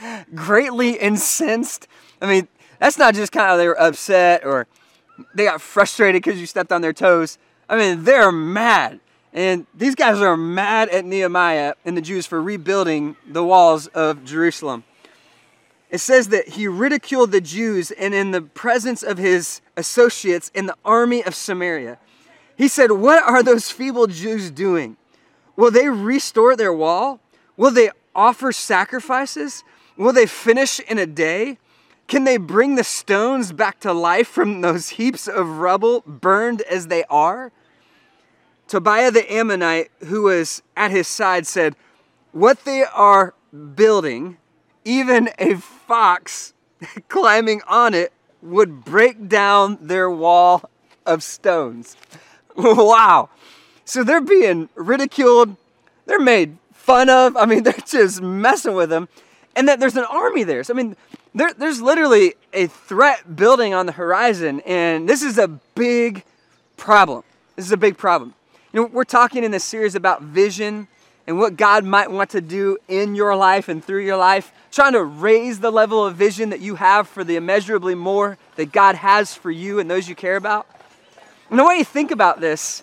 Greatly 0.32 0.92
incensed? 0.92 1.88
I 2.20 2.28
mean, 2.28 2.46
that's 2.78 2.98
not 2.98 3.14
just 3.14 3.32
kind 3.32 3.50
of 3.50 3.58
they 3.58 3.66
were 3.66 3.80
upset 3.80 4.44
or 4.44 4.68
they 5.34 5.44
got 5.44 5.60
frustrated 5.60 6.22
because 6.22 6.38
you 6.40 6.46
stepped 6.46 6.70
on 6.70 6.82
their 6.82 6.92
toes. 6.92 7.36
I 7.68 7.76
mean, 7.76 8.04
they're 8.04 8.30
mad. 8.30 9.00
And 9.32 9.66
these 9.74 9.96
guys 9.96 10.20
are 10.20 10.36
mad 10.36 10.88
at 10.90 11.04
Nehemiah 11.04 11.74
and 11.84 11.96
the 11.96 12.00
Jews 12.00 12.26
for 12.26 12.40
rebuilding 12.40 13.16
the 13.26 13.42
walls 13.42 13.88
of 13.88 14.24
Jerusalem. 14.24 14.84
It 15.92 15.98
says 15.98 16.28
that 16.28 16.48
he 16.48 16.66
ridiculed 16.66 17.32
the 17.32 17.40
Jews 17.42 17.90
and 17.90 18.14
in 18.14 18.30
the 18.30 18.40
presence 18.40 19.02
of 19.02 19.18
his 19.18 19.60
associates 19.76 20.50
in 20.54 20.64
the 20.64 20.74
army 20.86 21.22
of 21.22 21.34
Samaria. 21.34 21.98
He 22.56 22.66
said, 22.66 22.92
What 22.92 23.22
are 23.22 23.42
those 23.42 23.70
feeble 23.70 24.06
Jews 24.06 24.50
doing? 24.50 24.96
Will 25.54 25.70
they 25.70 25.90
restore 25.90 26.56
their 26.56 26.72
wall? 26.72 27.20
Will 27.58 27.70
they 27.70 27.90
offer 28.14 28.52
sacrifices? 28.52 29.64
Will 29.98 30.14
they 30.14 30.24
finish 30.24 30.80
in 30.80 30.98
a 30.98 31.04
day? 31.04 31.58
Can 32.08 32.24
they 32.24 32.38
bring 32.38 32.76
the 32.76 32.84
stones 32.84 33.52
back 33.52 33.78
to 33.80 33.92
life 33.92 34.28
from 34.28 34.62
those 34.62 34.90
heaps 34.90 35.28
of 35.28 35.58
rubble, 35.58 36.00
burned 36.06 36.62
as 36.62 36.86
they 36.86 37.04
are? 37.04 37.52
Tobiah 38.66 39.10
the 39.10 39.30
Ammonite, 39.30 39.90
who 40.06 40.22
was 40.22 40.62
at 40.74 40.90
his 40.90 41.06
side, 41.06 41.46
said, 41.46 41.76
What 42.32 42.64
they 42.64 42.82
are 42.82 43.34
building, 43.74 44.38
even 44.84 45.30
a 45.38 45.56
fox 45.56 46.54
climbing 47.08 47.62
on 47.66 47.94
it 47.94 48.12
would 48.42 48.84
break 48.84 49.28
down 49.28 49.78
their 49.80 50.10
wall 50.10 50.68
of 51.06 51.22
stones. 51.22 51.96
wow. 52.56 53.28
So 53.84 54.04
they're 54.04 54.20
being 54.20 54.68
ridiculed, 54.74 55.56
they're 56.06 56.20
made 56.20 56.56
fun 56.72 57.08
of. 57.08 57.36
I 57.36 57.46
mean, 57.46 57.62
they're 57.64 57.74
just 57.86 58.20
messing 58.20 58.74
with 58.74 58.90
them. 58.90 59.08
And 59.54 59.68
that 59.68 59.80
there's 59.80 59.96
an 59.96 60.04
army 60.04 60.44
there. 60.44 60.64
So, 60.64 60.72
I 60.72 60.76
mean, 60.76 60.96
there, 61.34 61.52
there's 61.52 61.80
literally 61.80 62.34
a 62.52 62.66
threat 62.66 63.36
building 63.36 63.74
on 63.74 63.86
the 63.86 63.92
horizon, 63.92 64.60
and 64.60 65.08
this 65.08 65.22
is 65.22 65.38
a 65.38 65.48
big 65.48 66.24
problem. 66.76 67.22
This 67.56 67.66
is 67.66 67.72
a 67.72 67.76
big 67.76 67.98
problem. 67.98 68.34
You 68.72 68.80
know, 68.82 68.88
we're 68.90 69.04
talking 69.04 69.44
in 69.44 69.50
this 69.50 69.64
series 69.64 69.94
about 69.94 70.22
vision 70.22 70.88
and 71.26 71.38
what 71.38 71.56
God 71.56 71.84
might 71.84 72.10
want 72.10 72.30
to 72.30 72.40
do 72.40 72.78
in 72.88 73.14
your 73.14 73.36
life 73.36 73.68
and 73.68 73.84
through 73.84 74.04
your 74.04 74.16
life, 74.16 74.52
trying 74.72 74.94
to 74.94 75.04
raise 75.04 75.60
the 75.60 75.70
level 75.70 76.04
of 76.04 76.16
vision 76.16 76.48
that 76.48 76.60
you 76.60 76.74
have 76.76 77.06
for 77.06 77.22
the 77.22 77.36
immeasurably 77.36 77.94
more 77.94 78.38
that 78.56 78.72
God 78.72 78.96
has 78.96 79.34
for 79.34 79.50
you 79.50 79.78
and 79.78 79.88
those 79.88 80.08
you 80.08 80.14
care 80.14 80.36
about. 80.36 80.66
And 81.50 81.58
the 81.58 81.64
way 81.64 81.76
you 81.76 81.84
think 81.84 82.10
about 82.10 82.40
this 82.40 82.82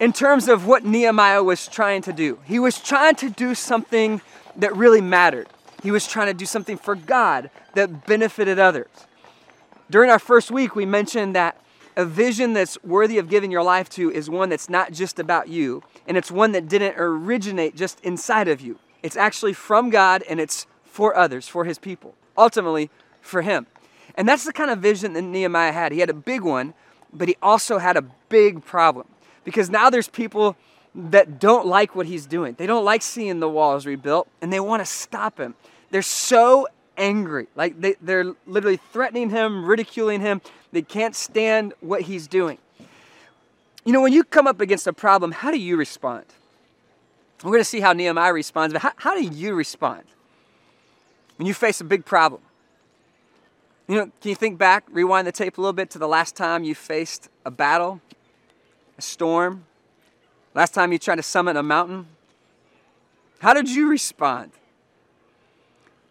in 0.00 0.14
terms 0.14 0.48
of 0.48 0.66
what 0.66 0.84
Nehemiah 0.84 1.42
was 1.42 1.68
trying 1.68 2.00
to 2.02 2.12
do, 2.12 2.38
he 2.44 2.58
was 2.58 2.80
trying 2.80 3.14
to 3.16 3.28
do 3.28 3.54
something 3.54 4.22
that 4.56 4.74
really 4.74 5.02
mattered. 5.02 5.48
He 5.82 5.90
was 5.90 6.06
trying 6.06 6.28
to 6.28 6.34
do 6.34 6.46
something 6.46 6.78
for 6.78 6.94
God 6.94 7.50
that 7.74 8.06
benefited 8.06 8.58
others. 8.58 8.88
During 9.90 10.10
our 10.10 10.18
first 10.18 10.50
week, 10.50 10.74
we 10.74 10.86
mentioned 10.86 11.36
that 11.36 11.60
a 11.96 12.06
vision 12.06 12.54
that's 12.54 12.82
worthy 12.82 13.18
of 13.18 13.28
giving 13.28 13.50
your 13.50 13.62
life 13.62 13.88
to 13.90 14.10
is 14.10 14.28
one 14.28 14.48
that's 14.48 14.68
not 14.68 14.92
just 14.92 15.18
about 15.18 15.48
you, 15.48 15.82
and 16.06 16.16
it's 16.16 16.30
one 16.30 16.52
that 16.52 16.68
didn't 16.68 16.94
originate 16.98 17.76
just 17.76 18.00
inside 18.00 18.48
of 18.48 18.60
you. 18.60 18.78
It's 19.02 19.16
actually 19.16 19.52
from 19.52 19.90
God 19.90 20.24
and 20.28 20.40
it's 20.40 20.66
for 20.96 21.14
others, 21.14 21.46
for 21.46 21.66
his 21.66 21.78
people, 21.78 22.14
ultimately 22.38 22.88
for 23.20 23.42
him. 23.42 23.66
And 24.14 24.26
that's 24.26 24.44
the 24.44 24.52
kind 24.52 24.70
of 24.70 24.78
vision 24.78 25.12
that 25.12 25.20
Nehemiah 25.20 25.70
had. 25.70 25.92
He 25.92 25.98
had 25.98 26.08
a 26.08 26.14
big 26.14 26.40
one, 26.40 26.72
but 27.12 27.28
he 27.28 27.36
also 27.42 27.76
had 27.76 27.98
a 27.98 28.02
big 28.30 28.64
problem 28.64 29.06
because 29.44 29.68
now 29.68 29.90
there's 29.90 30.08
people 30.08 30.56
that 30.94 31.38
don't 31.38 31.66
like 31.66 31.94
what 31.94 32.06
he's 32.06 32.24
doing. 32.24 32.54
They 32.56 32.66
don't 32.66 32.82
like 32.82 33.02
seeing 33.02 33.40
the 33.40 33.48
walls 33.48 33.84
rebuilt 33.84 34.26
and 34.40 34.50
they 34.50 34.58
want 34.58 34.80
to 34.80 34.86
stop 34.86 35.36
him. 35.36 35.54
They're 35.90 36.00
so 36.00 36.66
angry. 36.96 37.48
Like 37.54 37.78
they, 37.78 37.96
they're 38.00 38.32
literally 38.46 38.80
threatening 38.90 39.28
him, 39.28 39.66
ridiculing 39.66 40.22
him. 40.22 40.40
They 40.72 40.80
can't 40.80 41.14
stand 41.14 41.74
what 41.80 42.00
he's 42.02 42.26
doing. 42.26 42.56
You 43.84 43.92
know, 43.92 44.00
when 44.00 44.14
you 44.14 44.24
come 44.24 44.46
up 44.46 44.62
against 44.62 44.86
a 44.86 44.94
problem, 44.94 45.32
how 45.32 45.50
do 45.50 45.58
you 45.58 45.76
respond? 45.76 46.24
We're 47.44 47.50
going 47.50 47.60
to 47.60 47.64
see 47.64 47.80
how 47.80 47.92
Nehemiah 47.92 48.32
responds, 48.32 48.72
but 48.72 48.80
how, 48.80 48.92
how 48.96 49.14
do 49.14 49.22
you 49.22 49.54
respond 49.54 50.04
when 51.36 51.46
you 51.46 51.54
face 51.54 51.80
a 51.80 51.84
big 51.84 52.04
problem? 52.04 52.42
You 53.88 53.96
know, 53.96 54.10
can 54.20 54.28
you 54.30 54.34
think 54.34 54.58
back, 54.58 54.84
rewind 54.90 55.26
the 55.26 55.32
tape 55.32 55.58
a 55.58 55.60
little 55.60 55.72
bit 55.72 55.90
to 55.90 55.98
the 55.98 56.08
last 56.08 56.34
time 56.34 56.64
you 56.64 56.74
faced 56.74 57.28
a 57.44 57.50
battle, 57.50 58.00
a 58.98 59.02
storm, 59.02 59.64
last 60.54 60.74
time 60.74 60.92
you 60.92 60.98
tried 60.98 61.16
to 61.16 61.22
summit 61.22 61.56
a 61.56 61.62
mountain? 61.62 62.06
How 63.40 63.54
did 63.54 63.68
you 63.68 63.88
respond? 63.88 64.50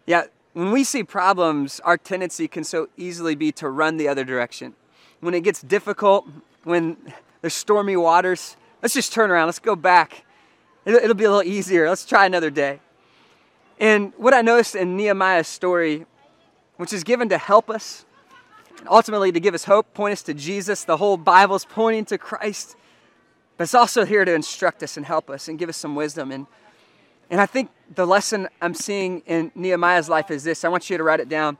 Yeah, 0.06 0.26
when 0.54 0.72
we 0.72 0.84
see 0.84 1.04
problems, 1.04 1.82
our 1.82 1.98
tendency 1.98 2.48
can 2.48 2.64
so 2.64 2.88
easily 2.96 3.36
be 3.36 3.52
to 3.54 3.68
run 3.70 3.98
the 3.98 4.08
other 4.08 4.24
direction. 4.24 4.74
When 5.20 5.34
it 5.34 5.44
gets 5.44 5.62
difficult, 5.62 6.28
when 6.64 6.98
there's 7.46 7.54
stormy 7.54 7.96
waters. 7.96 8.58
Let's 8.82 8.96
just 8.96 9.14
turn 9.14 9.30
around. 9.30 9.46
Let's 9.48 9.60
go 9.60 9.76
back. 9.76 10.26
It'll, 10.84 11.00
it'll 11.00 11.16
be 11.16 11.26
a 11.26 11.30
little 11.30 11.48
easier. 11.48 11.88
Let's 11.88 12.04
try 12.04 12.26
another 12.26 12.50
day. 12.50 12.80
And 13.80 14.14
what 14.18 14.34
I 14.34 14.42
noticed 14.42 14.76
in 14.76 14.96
Nehemiah's 14.96 15.48
story, 15.48 16.06
which 16.78 16.94
is 16.94 17.04
given 17.04 17.30
to 17.30 17.38
help 17.38 17.70
us, 17.70 18.06
ultimately 18.90 19.32
to 19.32 19.40
give 19.40 19.54
us 19.54 19.66
hope, 19.66 19.94
point 19.94 20.14
us 20.14 20.22
to 20.24 20.34
Jesus. 20.34 20.84
The 20.84 20.98
whole 20.98 21.18
Bible's 21.18 21.66
pointing 21.66 22.06
to 22.06 22.18
Christ, 22.18 22.76
but 23.58 23.64
it's 23.66 23.76
also 23.76 24.06
here 24.06 24.24
to 24.26 24.34
instruct 24.34 24.84
us 24.84 24.98
and 24.98 25.06
help 25.06 25.30
us 25.30 25.48
and 25.48 25.60
give 25.60 25.70
us 25.70 25.78
some 25.78 25.96
wisdom. 25.96 26.32
And, 26.32 26.48
and 27.30 27.42
I 27.42 27.46
think 27.46 27.70
the 27.94 28.06
lesson 28.06 28.48
I'm 28.62 28.74
seeing 28.74 29.22
in 29.26 29.52
Nehemiah's 29.56 30.10
life 30.10 30.32
is 30.32 30.44
this 30.44 30.64
I 30.64 30.70
want 30.70 30.90
you 30.90 30.98
to 30.98 31.04
write 31.04 31.20
it 31.20 31.30
down. 31.30 31.58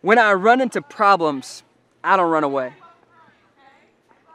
When 0.00 0.18
I 0.18 0.32
run 0.32 0.60
into 0.60 0.82
problems, 0.82 1.62
I 2.02 2.16
don't 2.16 2.30
run 2.30 2.44
away. 2.44 2.72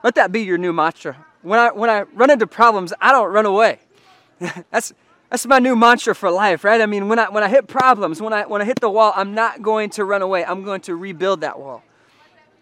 Let 0.04 0.16
that 0.16 0.32
be 0.32 0.42
your 0.42 0.58
new 0.58 0.72
mantra. 0.72 1.26
When 1.42 1.60
I, 1.60 1.72
when 1.72 1.90
I 1.90 2.02
run 2.14 2.30
into 2.30 2.48
problems, 2.48 2.94
I 3.02 3.12
don't 3.12 3.32
run 3.32 3.46
away. 3.46 3.80
that's, 4.72 4.94
that's 5.30 5.46
my 5.46 5.60
new 5.60 5.76
mantra 5.76 6.16
for 6.16 6.32
life, 6.32 6.64
right? 6.64 6.82
I 6.82 6.86
mean, 6.86 7.10
when 7.10 7.20
I, 7.20 7.30
when 7.30 7.44
I 7.44 7.50
hit 7.50 7.68
problems, 7.68 8.22
when 8.22 8.34
I, 8.34 8.46
when 8.46 8.62
I 8.62 8.66
hit 8.66 8.80
the 8.80 8.90
wall, 8.90 9.14
I'm 9.16 9.34
not 9.34 9.62
going 9.62 9.90
to 9.92 10.06
run 10.06 10.22
away. 10.22 10.46
I'm 10.46 10.64
going 10.64 10.82
to 10.82 10.96
rebuild 10.96 11.42
that 11.42 11.60
wall. 11.60 11.84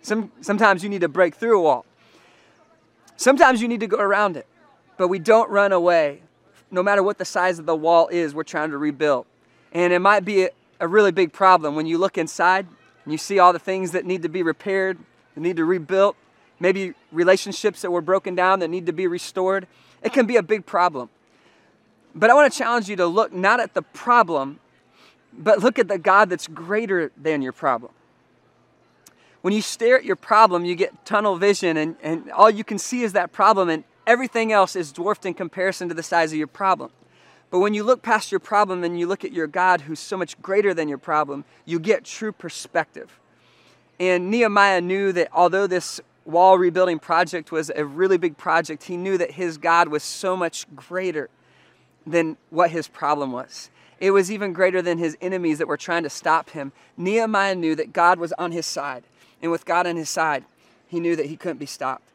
Some, 0.01 0.32
sometimes 0.41 0.84
you 0.84 0.89
need 0.89 1.01
to 1.01 1.08
break 1.08 1.36
through 1.36 1.60
a 1.60 1.62
wall. 1.62 1.86
Sometimes 3.17 3.62
you 3.62 3.67
need 3.67 3.80
to 3.80 3.88
go 3.88 3.97
around 3.97 4.38
it. 4.38 4.47
But 4.97 5.10
we 5.10 5.19
don't 5.19 5.49
run 5.49 5.71
away. 5.71 6.21
No 6.71 6.82
matter 6.82 7.04
what 7.04 7.17
the 7.17 7.25
size 7.25 7.60
of 7.60 7.65
the 7.65 7.75
wall 7.75 8.08
is, 8.08 8.34
we're 8.34 8.43
trying 8.43 8.71
to 8.71 8.78
rebuild. 8.78 9.25
And 9.71 9.93
it 9.93 9.99
might 9.99 10.25
be 10.25 10.45
a, 10.45 10.49
a 10.80 10.88
really 10.88 11.12
big 11.12 11.34
problem 11.34 11.75
when 11.75 11.86
you 11.86 11.97
look 11.97 12.17
inside 12.17 12.67
and 13.04 13.12
you 13.12 13.17
see 13.17 13.39
all 13.39 13.54
the 13.54 13.60
things 13.60 13.91
that 13.91 14.06
need 14.06 14.23
to 14.23 14.30
be 14.30 14.41
repaired, 14.41 14.97
that 15.36 15.41
need 15.41 15.58
to 15.58 15.65
rebuilt 15.65 16.15
maybe 16.60 16.93
relationships 17.12 17.82
that 17.82 17.91
were 17.91 18.01
broken 18.01 18.36
down 18.36 18.60
that 18.60 18.69
need 18.69 18.86
to 18.86 18.93
be 18.93 19.08
restored. 19.08 19.67
It 20.01 20.13
can 20.13 20.25
be 20.25 20.38
a 20.38 20.43
big 20.43 20.65
problem. 20.65 21.10
But 22.15 22.30
I 22.30 22.34
want 22.34 22.51
to 22.51 22.58
challenge 22.58 22.88
you 22.88 22.95
to 22.95 23.06
look 23.06 23.34
not 23.34 23.60
at 23.60 23.73
the 23.73 23.82
problem, 23.82 24.60
but 25.38 25.60
look 25.60 25.78
at 25.78 25.89
the 25.89 25.97
God 25.97 26.30
that's 26.30 26.47
greater 26.47 27.12
than 27.21 27.41
your 27.41 27.51
problem. 27.51 27.91
When 29.41 29.54
you 29.54 29.62
stare 29.62 29.97
at 29.97 30.06
your 30.06 30.15
problem, 30.15 30.63
you 30.63 30.75
get 30.75 31.06
tunnel 31.06 31.36
vision, 31.36 31.78
and, 31.78 31.97
and 32.01 32.32
all 32.32 32.49
you 32.49 32.63
can 32.63 32.80
see 32.80 33.04
is 33.04 33.13
that 33.13 33.34
problem, 33.34 33.69
and 33.69 33.84
everything 34.08 34.51
else 34.51 34.75
is 34.75 34.91
dwarfed 34.91 35.25
in 35.25 35.34
comparison 35.34 35.89
to 35.89 35.93
the 35.93 36.01
size 36.01 36.32
of 36.32 36.38
your 36.38 36.47
problem. 36.47 36.89
But 37.51 37.60
when 37.60 37.73
you 37.73 37.84
look 37.84 38.01
past 38.01 38.32
your 38.32 38.39
problem 38.39 38.84
and 38.84 38.99
you 38.99 39.08
look 39.08 39.23
at 39.23 39.32
your 39.32 39.45
God 39.45 39.82
who's 39.82 39.99
so 39.99 40.17
much 40.17 40.41
greater 40.41 40.73
than 40.73 40.88
your 40.88 40.97
problem, 40.97 41.43
you 41.63 41.80
get 41.80 42.06
true 42.06 42.32
perspective. 42.32 43.19
And 43.99 44.32
Nehemiah 44.32 44.82
knew 44.82 45.12
that 45.12 45.30
although 45.32 45.67
this 45.67 46.01
wall 46.25 46.58
rebuilding 46.58 46.99
project 46.99 47.51
was 47.51 47.71
a 47.75 47.86
really 47.86 48.17
big 48.17 48.36
project, 48.38 48.84
he 48.84 48.97
knew 48.97 49.17
that 49.17 49.32
his 49.32 49.58
God 49.58 49.89
was 49.89 50.01
so 50.01 50.36
much 50.36 50.65
greater 50.75 51.30
than 52.05 52.37
what 52.49 52.71
his 52.71 52.87
problem 52.87 53.31
was. 53.31 53.69
It 53.99 54.11
was 54.11 54.31
even 54.31 54.53
greater 54.53 54.81
than 54.81 54.97
his 54.97 55.17
enemies 55.21 55.57
that 55.59 55.67
were 55.67 55.77
trying 55.77 56.03
to 56.03 56.09
stop 56.09 56.51
him. 56.51 56.71
Nehemiah 56.97 57.55
knew 57.55 57.75
that 57.75 57.93
God 57.93 58.19
was 58.19 58.33
on 58.33 58.51
his 58.51 58.65
side. 58.65 59.03
And 59.41 59.51
with 59.51 59.65
God 59.65 59.87
on 59.87 59.95
his 59.95 60.09
side, 60.09 60.43
he 60.87 60.99
knew 60.99 61.15
that 61.15 61.27
he 61.27 61.37
couldn't 61.37 61.57
be 61.57 61.65
stopped. 61.65 62.09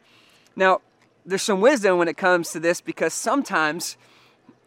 Now, 0.56 0.80
there's 1.24 1.42
some 1.42 1.60
wisdom 1.60 1.98
when 1.98 2.08
it 2.08 2.16
comes 2.16 2.50
to 2.52 2.60
this 2.60 2.80
because 2.80 3.14
sometimes 3.14 3.96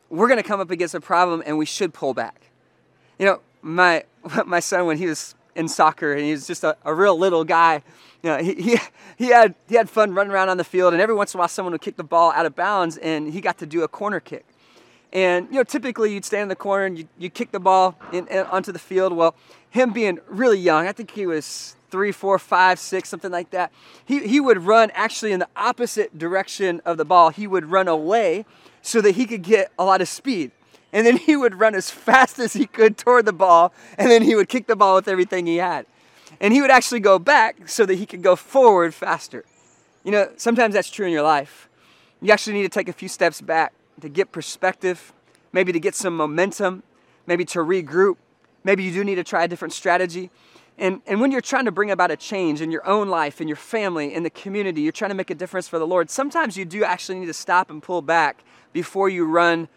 we're 0.09 0.27
going 0.27 0.41
to 0.41 0.47
come 0.47 0.59
up 0.59 0.71
against 0.71 0.95
a 0.95 1.01
problem 1.01 1.43
and 1.45 1.57
we 1.57 1.65
should 1.65 1.93
pull 1.93 2.13
back. 2.13 2.49
You 3.19 3.25
know, 3.25 3.39
my, 3.61 4.03
my 4.45 4.59
son, 4.59 4.85
when 4.85 4.97
he 4.97 5.07
was 5.07 5.35
in 5.55 5.67
soccer 5.67 6.13
and 6.13 6.23
he 6.23 6.31
was 6.31 6.47
just 6.47 6.63
a, 6.63 6.77
a 6.83 6.93
real 6.93 7.17
little 7.17 7.43
guy, 7.43 7.83
you 8.21 8.29
know, 8.29 8.37
he, 8.37 8.53
he, 8.55 8.77
he, 9.17 9.27
had, 9.27 9.55
he 9.67 9.75
had 9.75 9.89
fun 9.89 10.13
running 10.13 10.31
around 10.31 10.49
on 10.49 10.57
the 10.57 10.63
field, 10.63 10.93
and 10.93 11.01
every 11.01 11.13
once 11.13 11.33
in 11.33 11.37
a 11.37 11.39
while, 11.39 11.47
someone 11.49 11.73
would 11.73 11.81
kick 11.81 11.97
the 11.97 12.03
ball 12.03 12.31
out 12.31 12.45
of 12.45 12.55
bounds, 12.55 12.97
and 12.97 13.33
he 13.33 13.41
got 13.41 13.57
to 13.57 13.65
do 13.65 13.83
a 13.83 13.87
corner 13.87 14.19
kick. 14.19 14.45
And, 15.13 15.47
you 15.51 15.57
know, 15.57 15.63
typically 15.63 16.11
you'd 16.11 16.25
stand 16.25 16.43
in 16.43 16.47
the 16.49 16.55
corner 16.55 16.85
and 16.85 16.97
you, 16.97 17.07
you 17.19 17.29
kick 17.29 17.51
the 17.51 17.59
ball 17.59 17.95
in, 18.11 18.27
in, 18.27 18.39
onto 18.47 18.71
the 18.71 18.79
field. 18.79 19.13
Well, 19.13 19.35
him 19.69 19.93
being 19.93 20.19
really 20.27 20.57
young, 20.57 20.87
I 20.87 20.91
think 20.91 21.11
he 21.11 21.27
was 21.27 21.75
three, 21.91 22.11
four, 22.11 22.39
five, 22.39 22.79
six, 22.79 23.09
something 23.09 23.31
like 23.31 23.51
that, 23.51 23.71
he, 24.03 24.27
he 24.27 24.39
would 24.39 24.63
run 24.63 24.89
actually 24.95 25.31
in 25.31 25.39
the 25.39 25.47
opposite 25.55 26.17
direction 26.17 26.81
of 26.83 26.97
the 26.97 27.05
ball. 27.05 27.29
He 27.29 27.45
would 27.45 27.65
run 27.65 27.87
away 27.87 28.45
so 28.81 28.99
that 29.01 29.11
he 29.11 29.27
could 29.27 29.43
get 29.43 29.71
a 29.77 29.85
lot 29.85 30.01
of 30.01 30.07
speed. 30.07 30.49
And 30.91 31.05
then 31.05 31.17
he 31.27 31.35
would 31.35 31.59
run 31.59 31.75
as 31.75 31.91
fast 31.91 32.39
as 32.39 32.53
he 32.53 32.65
could 32.65 32.97
toward 32.97 33.25
the 33.25 33.33
ball, 33.33 33.71
and 33.99 34.09
then 34.09 34.23
he 34.23 34.33
would 34.33 34.49
kick 34.49 34.65
the 34.65 34.75
ball 34.75 34.95
with 34.95 35.07
everything 35.07 35.45
he 35.45 35.57
had. 35.57 35.85
And 36.41 36.51
he 36.51 36.61
would 36.61 36.71
actually 36.71 36.99
go 36.99 37.19
back 37.19 37.69
so 37.69 37.85
that 37.85 37.93
he 37.95 38.07
could 38.07 38.23
go 38.23 38.35
forward 38.35 38.95
faster. 38.95 39.45
You 40.03 40.11
know, 40.11 40.31
sometimes 40.35 40.73
that's 40.73 40.89
true 40.89 41.05
in 41.05 41.11
your 41.11 41.21
life. 41.21 41.69
You 42.19 42.31
actually 42.31 42.53
need 42.53 42.63
to 42.63 42.69
take 42.69 42.89
a 42.89 42.93
few 42.93 43.07
steps 43.07 43.39
back 43.39 43.73
to 44.01 44.09
get 44.09 44.31
perspective, 44.31 45.13
maybe 45.51 45.71
to 45.71 45.79
get 45.79 45.95
some 45.95 46.15
momentum, 46.15 46.83
maybe 47.25 47.45
to 47.45 47.59
regroup, 47.59 48.17
Maybe 48.63 48.83
you 48.83 48.91
do 48.91 49.03
need 49.03 49.15
to 49.15 49.23
try 49.23 49.43
a 49.43 49.47
different 49.47 49.73
strategy. 49.73 50.29
And, 50.77 51.01
and 51.05 51.21
when 51.21 51.31
you're 51.31 51.41
trying 51.41 51.65
to 51.65 51.71
bring 51.71 51.91
about 51.91 52.11
a 52.11 52.15
change 52.15 52.61
in 52.61 52.71
your 52.71 52.85
own 52.87 53.09
life, 53.09 53.41
in 53.41 53.47
your 53.47 53.57
family, 53.57 54.13
in 54.13 54.23
the 54.23 54.29
community, 54.29 54.81
you're 54.81 54.91
trying 54.91 55.11
to 55.11 55.15
make 55.15 55.29
a 55.29 55.35
difference 55.35 55.67
for 55.67 55.77
the 55.77 55.85
Lord, 55.85 56.09
sometimes 56.09 56.57
you 56.57 56.65
do 56.65 56.83
actually 56.83 57.19
need 57.19 57.27
to 57.27 57.33
stop 57.33 57.69
and 57.69 57.83
pull 57.83 58.01
back 58.01 58.43
before 58.71 59.09
you 59.09 59.25
run 59.25 59.67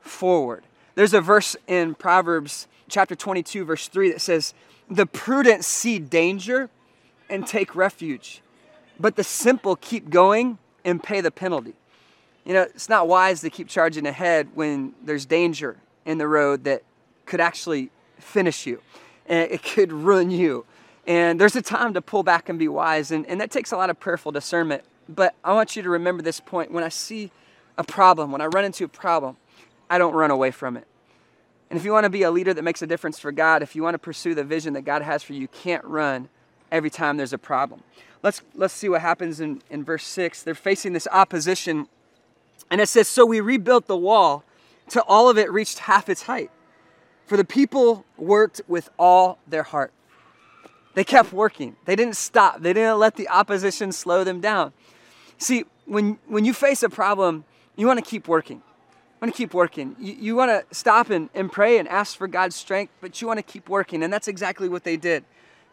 forward. 0.00 0.64
There's 0.94 1.12
a 1.12 1.20
verse 1.20 1.56
in 1.66 1.94
Proverbs 1.94 2.68
chapter 2.88 3.14
22, 3.14 3.64
verse 3.64 3.88
3 3.88 4.12
that 4.12 4.20
says, 4.20 4.54
The 4.88 5.04
prudent 5.04 5.64
see 5.64 5.98
danger 5.98 6.70
and 7.28 7.46
take 7.46 7.74
refuge, 7.76 8.40
but 8.98 9.16
the 9.16 9.24
simple 9.24 9.76
keep 9.76 10.08
going 10.08 10.58
and 10.84 11.02
pay 11.02 11.20
the 11.20 11.32
penalty. 11.32 11.74
You 12.46 12.52
know, 12.52 12.62
it's 12.62 12.88
not 12.88 13.08
wise 13.08 13.40
to 13.40 13.50
keep 13.50 13.66
charging 13.66 14.06
ahead 14.06 14.48
when 14.54 14.94
there's 15.02 15.26
danger 15.26 15.76
in 16.04 16.18
the 16.18 16.28
road 16.28 16.62
that 16.64 16.84
could 17.26 17.40
actually 17.40 17.90
finish 18.20 18.66
you 18.66 18.80
and 19.26 19.50
it 19.50 19.64
could 19.64 19.92
ruin 19.92 20.30
you. 20.30 20.64
And 21.08 21.40
there's 21.40 21.56
a 21.56 21.62
time 21.62 21.92
to 21.94 22.00
pull 22.00 22.22
back 22.22 22.48
and 22.48 22.58
be 22.58 22.68
wise, 22.68 23.10
and, 23.10 23.26
and 23.26 23.40
that 23.40 23.50
takes 23.50 23.72
a 23.72 23.76
lot 23.76 23.90
of 23.90 23.98
prayerful 23.98 24.32
discernment. 24.32 24.84
But 25.08 25.34
I 25.44 25.52
want 25.52 25.76
you 25.76 25.82
to 25.82 25.90
remember 25.90 26.22
this 26.22 26.40
point. 26.40 26.70
When 26.70 26.82
I 26.82 26.88
see 26.88 27.30
a 27.76 27.84
problem, 27.84 28.32
when 28.32 28.40
I 28.40 28.46
run 28.46 28.64
into 28.64 28.84
a 28.84 28.88
problem, 28.88 29.36
I 29.90 29.98
don't 29.98 30.14
run 30.14 30.30
away 30.30 30.52
from 30.52 30.76
it. 30.76 30.86
And 31.68 31.78
if 31.78 31.84
you 31.84 31.92
want 31.92 32.04
to 32.04 32.10
be 32.10 32.22
a 32.22 32.30
leader 32.30 32.54
that 32.54 32.62
makes 32.62 32.82
a 32.82 32.86
difference 32.86 33.18
for 33.18 33.32
God, 33.32 33.62
if 33.62 33.74
you 33.74 33.82
want 33.82 33.94
to 33.94 33.98
pursue 33.98 34.34
the 34.34 34.44
vision 34.44 34.72
that 34.74 34.82
God 34.82 35.02
has 35.02 35.22
for 35.22 35.32
you, 35.32 35.40
you 35.40 35.48
can't 35.48 35.84
run 35.84 36.28
every 36.70 36.90
time 36.90 37.16
there's 37.16 37.32
a 37.32 37.38
problem. 37.38 37.82
Let's, 38.22 38.42
let's 38.54 38.74
see 38.74 38.88
what 38.88 39.00
happens 39.00 39.40
in, 39.40 39.62
in 39.70 39.84
verse 39.84 40.04
6. 40.04 40.42
They're 40.42 40.54
facing 40.54 40.92
this 40.92 41.08
opposition. 41.10 41.88
And 42.70 42.80
it 42.80 42.88
says, 42.88 43.08
So 43.08 43.24
we 43.26 43.40
rebuilt 43.40 43.86
the 43.86 43.96
wall 43.96 44.44
till 44.88 45.04
all 45.06 45.28
of 45.28 45.38
it 45.38 45.50
reached 45.50 45.80
half 45.80 46.08
its 46.08 46.22
height. 46.22 46.50
For 47.26 47.36
the 47.36 47.44
people 47.44 48.04
worked 48.16 48.60
with 48.68 48.88
all 48.98 49.38
their 49.46 49.64
heart. 49.64 49.92
They 50.94 51.04
kept 51.04 51.32
working. 51.32 51.76
They 51.84 51.96
didn't 51.96 52.16
stop. 52.16 52.60
They 52.60 52.72
didn't 52.72 52.98
let 52.98 53.16
the 53.16 53.28
opposition 53.28 53.92
slow 53.92 54.24
them 54.24 54.40
down. 54.40 54.72
See, 55.38 55.64
when, 55.84 56.18
when 56.26 56.44
you 56.44 56.54
face 56.54 56.82
a 56.82 56.88
problem, 56.88 57.44
you 57.76 57.86
want 57.86 58.02
to 58.02 58.08
keep 58.08 58.28
working. 58.28 58.56
You 58.56 59.18
want 59.20 59.34
to 59.34 59.36
keep 59.36 59.52
working. 59.52 59.96
You, 59.98 60.14
you 60.14 60.36
want 60.36 60.50
to 60.50 60.74
stop 60.74 61.10
and, 61.10 61.28
and 61.34 61.52
pray 61.52 61.78
and 61.78 61.86
ask 61.88 62.16
for 62.16 62.26
God's 62.26 62.56
strength, 62.56 62.92
but 63.00 63.20
you 63.20 63.26
want 63.26 63.38
to 63.38 63.42
keep 63.42 63.68
working. 63.68 64.02
And 64.02 64.12
that's 64.12 64.28
exactly 64.28 64.68
what 64.68 64.84
they 64.84 64.96
did. 64.96 65.24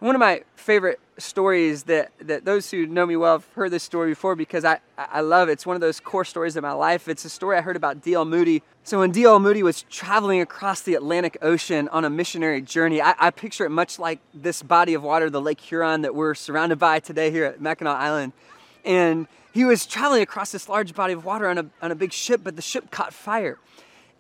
One 0.03 0.15
of 0.15 0.19
my 0.19 0.43
favorite 0.57 0.99
stories 1.17 1.83
that, 1.83 2.11
that 2.19 2.43
those 2.43 2.69
who 2.69 2.85
know 2.85 3.05
me 3.05 3.15
well 3.15 3.35
have 3.35 3.47
heard 3.53 3.71
this 3.71 3.83
story 3.83 4.11
before 4.11 4.35
because 4.35 4.65
I, 4.65 4.81
I 4.97 5.21
love 5.21 5.47
it. 5.47 5.53
It's 5.53 5.65
one 5.65 5.75
of 5.75 5.81
those 5.81 6.01
core 6.01 6.25
stories 6.25 6.57
of 6.57 6.61
my 6.61 6.73
life. 6.73 7.07
It's 7.07 7.23
a 7.23 7.29
story 7.29 7.57
I 7.57 7.61
heard 7.61 7.77
about 7.77 8.01
D.L. 8.01 8.25
Moody. 8.25 8.63
So 8.83 8.99
when 8.99 9.11
D.L. 9.11 9.39
Moody 9.39 9.63
was 9.63 9.83
traveling 9.83 10.41
across 10.41 10.81
the 10.81 10.95
Atlantic 10.95 11.37
Ocean 11.41 11.87
on 11.87 12.03
a 12.03 12.09
missionary 12.09 12.61
journey, 12.61 13.01
I, 13.01 13.15
I 13.17 13.29
picture 13.31 13.65
it 13.65 13.69
much 13.69 13.97
like 13.97 14.19
this 14.33 14.61
body 14.61 14.93
of 14.93 15.03
water, 15.03 15.29
the 15.29 15.39
Lake 15.39 15.61
Huron 15.61 16.01
that 16.01 16.13
we're 16.13 16.35
surrounded 16.35 16.79
by 16.79 16.99
today 16.99 17.31
here 17.31 17.45
at 17.45 17.61
Mackinac 17.61 17.95
Island. 17.95 18.33
And 18.83 19.25
he 19.53 19.63
was 19.63 19.85
traveling 19.85 20.21
across 20.21 20.51
this 20.51 20.67
large 20.67 20.93
body 20.93 21.13
of 21.13 21.23
water 21.23 21.47
on 21.47 21.57
a, 21.57 21.65
on 21.81 21.91
a 21.93 21.95
big 21.95 22.11
ship, 22.11 22.41
but 22.43 22.57
the 22.57 22.61
ship 22.61 22.91
caught 22.91 23.13
fire. 23.13 23.57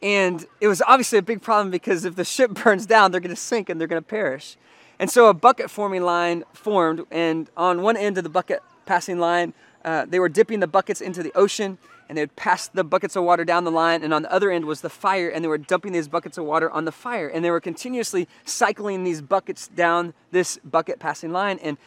And 0.01 0.45
it 0.61 0.69
was 0.69 0.81
obviously 0.87 1.17
a 1.17 1.21
big 1.21 1.41
problem 1.41 1.71
because 1.71 2.05
if 2.05 2.15
the 2.15 2.23
ship 2.23 2.53
burns 2.63 2.85
down, 2.85 3.11
they're 3.11 3.19
going 3.19 3.35
to 3.35 3.41
sink 3.41 3.67
and 3.67 3.81
they're 3.81 3.87
going 3.89 4.01
to 4.01 4.07
perish. 4.07 4.55
And 5.03 5.11
so 5.11 5.27
a 5.27 5.33
bucket 5.33 5.69
forming 5.69 6.03
line 6.03 6.45
formed, 6.53 7.03
and 7.11 7.49
on 7.57 7.81
one 7.81 7.97
end 7.97 8.17
of 8.17 8.23
the 8.23 8.29
bucket 8.29 8.63
passing 8.85 9.19
line, 9.19 9.53
uh, 9.83 10.05
they 10.07 10.17
were 10.17 10.29
dipping 10.29 10.61
the 10.61 10.67
buckets 10.67 11.01
into 11.01 11.21
the 11.21 11.33
ocean, 11.35 11.77
and 12.07 12.17
they 12.17 12.21
would 12.21 12.37
pass 12.37 12.69
the 12.69 12.85
buckets 12.85 13.17
of 13.17 13.25
water 13.25 13.43
down 13.43 13.65
the 13.65 13.69
line, 13.69 14.01
and 14.01 14.13
on 14.13 14.21
the 14.21 14.31
other 14.31 14.49
end 14.49 14.63
was 14.63 14.79
the 14.79 14.89
fire, 14.89 15.27
and 15.27 15.43
they 15.43 15.49
were 15.49 15.57
dumping 15.57 15.91
these 15.91 16.07
buckets 16.07 16.37
of 16.37 16.45
water 16.45 16.71
on 16.71 16.85
the 16.85 16.91
fire, 16.93 17.27
and 17.27 17.43
they 17.43 17.51
were 17.51 17.59
continuously 17.59 18.29
cycling 18.45 19.03
these 19.03 19.21
buckets 19.21 19.67
down 19.67 20.13
this 20.31 20.57
bucket 20.63 20.99
passing 20.99 21.33
line. 21.33 21.59
And 21.61 21.77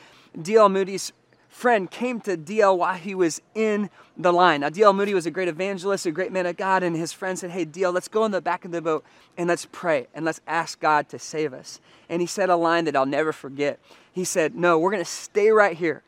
D.L. 0.42 0.68
Moody's 0.68 1.14
friend 1.57 1.90
came 1.90 2.21
to 2.21 2.37
DL 2.37 2.77
while 2.77 2.97
he 2.97 3.14
was 3.14 3.40
in 3.55 3.88
the 4.14 4.31
line. 4.31 4.61
Now, 4.61 4.69
DL 4.69 4.95
Moody 4.95 5.14
was 5.14 5.25
a 5.25 5.31
great 5.31 5.49
evangelist, 5.49 6.05
a 6.05 6.11
great 6.11 6.31
man 6.31 6.45
of 6.45 6.59
God, 6.59 6.83
and 6.83 6.95
his 6.95 7.14
friend 7.14 7.38
said, 7.38 7.51
Hey, 7.51 7.64
DL, 7.64 7.95
let's 7.95 8.09
go 8.09 8.27
in 8.27 8.31
the 8.31 8.42
back 8.42 8.66
of 8.66 8.73
the 8.73 8.83
boat 8.83 9.07
and 9.38 9.49
let's 9.49 9.66
pray 9.73 10.07
and 10.14 10.23
let's 10.23 10.42
ask 10.47 10.79
God 10.79 11.09
to 11.09 11.19
save 11.19 11.55
us. 11.55 11.81
And 12.11 12.21
he 12.21 12.27
said 12.27 12.51
a 12.51 12.57
line 12.57 12.85
that 12.85 12.95
I'll 12.95 13.07
never 13.07 13.33
forget. 13.33 13.81
He 14.12 14.23
said, 14.23 14.55
No, 14.55 14.79
we're 14.79 14.90
going 14.90 15.03
to 15.03 15.11
stay 15.11 15.49
right 15.49 15.75
here 15.75 16.03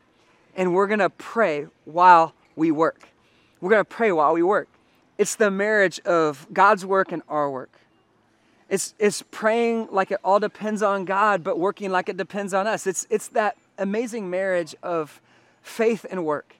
and 0.55 0.75
we're 0.75 0.85
going 0.85 0.99
to 0.99 1.09
pray 1.09 1.65
while 1.83 2.33
we 2.55 2.69
work. 2.69 3.09
We're 3.59 3.71
going 3.71 3.81
to 3.81 3.85
pray 3.85 4.11
while 4.11 4.33
we 4.33 4.43
work. 4.43 4.69
It's 5.17 5.33
the 5.33 5.49
marriage 5.49 5.99
of 6.01 6.45
God's 6.53 6.85
work 6.85 7.11
and 7.11 7.23
our 7.27 7.49
work. 7.49 7.71
It's, 8.69 8.93
it's 8.99 9.23
praying 9.31 9.87
like 9.89 10.11
it 10.11 10.19
all 10.23 10.39
depends 10.39 10.83
on 10.83 11.05
God, 11.05 11.43
but 11.43 11.57
working 11.57 11.89
like 11.89 12.07
it 12.07 12.17
depends 12.17 12.53
on 12.53 12.67
us. 12.67 12.85
It's, 12.85 13.07
it's 13.09 13.29
that 13.29 13.57
amazing 13.79 14.29
marriage 14.29 14.75
of 14.83 15.19
faith 15.61 16.05
and 16.09 16.25
work. 16.25 16.55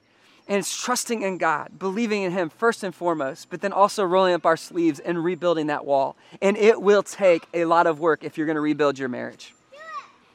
And 0.48 0.58
it's 0.58 0.82
trusting 0.82 1.22
in 1.22 1.38
God, 1.38 1.78
believing 1.78 2.22
in 2.22 2.32
Him 2.32 2.50
first 2.50 2.82
and 2.82 2.92
foremost, 2.92 3.50
but 3.50 3.60
then 3.60 3.72
also 3.72 4.02
rolling 4.02 4.34
up 4.34 4.44
our 4.44 4.56
sleeves 4.56 4.98
and 4.98 5.22
rebuilding 5.22 5.68
that 5.68 5.84
wall. 5.84 6.16
And 6.42 6.56
it 6.56 6.82
will 6.82 7.04
take 7.04 7.46
a 7.54 7.66
lot 7.66 7.86
of 7.86 8.00
work 8.00 8.24
if 8.24 8.36
you're 8.36 8.46
going 8.46 8.56
to 8.56 8.60
rebuild 8.60 8.98
your 8.98 9.08
marriage. 9.08 9.54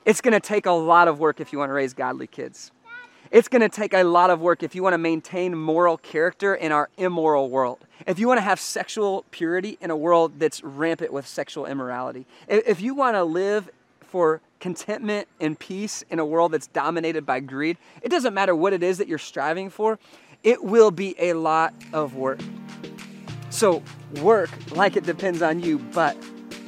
It's 0.06 0.21
going 0.21 0.34
to 0.34 0.39
take 0.39 0.67
a 0.67 0.71
lot 0.71 1.08
of 1.08 1.19
work 1.19 1.41
if 1.41 1.51
you 1.51 1.60
want 1.60 1.69
to 1.69 1.73
raise 1.73 1.93
godly 1.93 2.28
kids. 2.28 2.71
It's 3.32 3.47
going 3.47 3.63
to 3.63 3.69
take 3.69 3.93
a 3.93 4.04
lot 4.04 4.30
of 4.30 4.39
work 4.39 4.63
if 4.63 4.75
you 4.75 4.84
want 4.84 4.93
to 4.93 4.99
maintain 4.99 5.58
moral 5.58 5.97
character 5.97 6.56
in 6.56 6.71
our 6.71 6.89
immoral 6.95 7.49
world. 7.49 7.80
If 8.08 8.19
you 8.19 8.28
want 8.28 8.38
to 8.38 8.43
have 8.43 8.60
sexual 8.60 9.25
purity 9.32 9.78
in 9.82 9.89
a 9.89 9.97
world 9.97 10.39
that's 10.39 10.63
rampant 10.63 11.12
with 11.12 11.28
sexual 11.28 11.65
immorality. 11.65 12.25
If 12.47 12.80
you 12.82 12.93
want 12.93 13.15
to 13.15 13.23
live 13.23 13.69
for 14.01 14.41
contentment 14.65 15.28
and 15.39 15.60
peace 15.60 16.04
in 16.10 16.17
a 16.17 16.25
world 16.25 16.51
that's 16.51 16.65
dominated 16.65 17.23
by 17.23 17.39
greed, 17.39 17.78
it 18.01 18.10
doesn't 18.10 18.34
matter 18.34 18.56
what 18.56 18.73
it 18.73 18.82
is 18.82 18.97
that 18.97 19.08
you're 19.08 19.19
striving 19.19 19.69
for, 19.69 19.99
it 20.41 20.63
will 20.63 20.89
be 20.89 21.13
a 21.19 21.34
lot 21.34 21.71
of 21.93 22.15
work. 22.15 22.39
So 23.51 23.84
work 24.23 24.49
like 24.71 24.95
it 24.95 25.04
depends 25.04 25.43
on 25.43 25.60
you, 25.60 25.78
but 25.78 26.17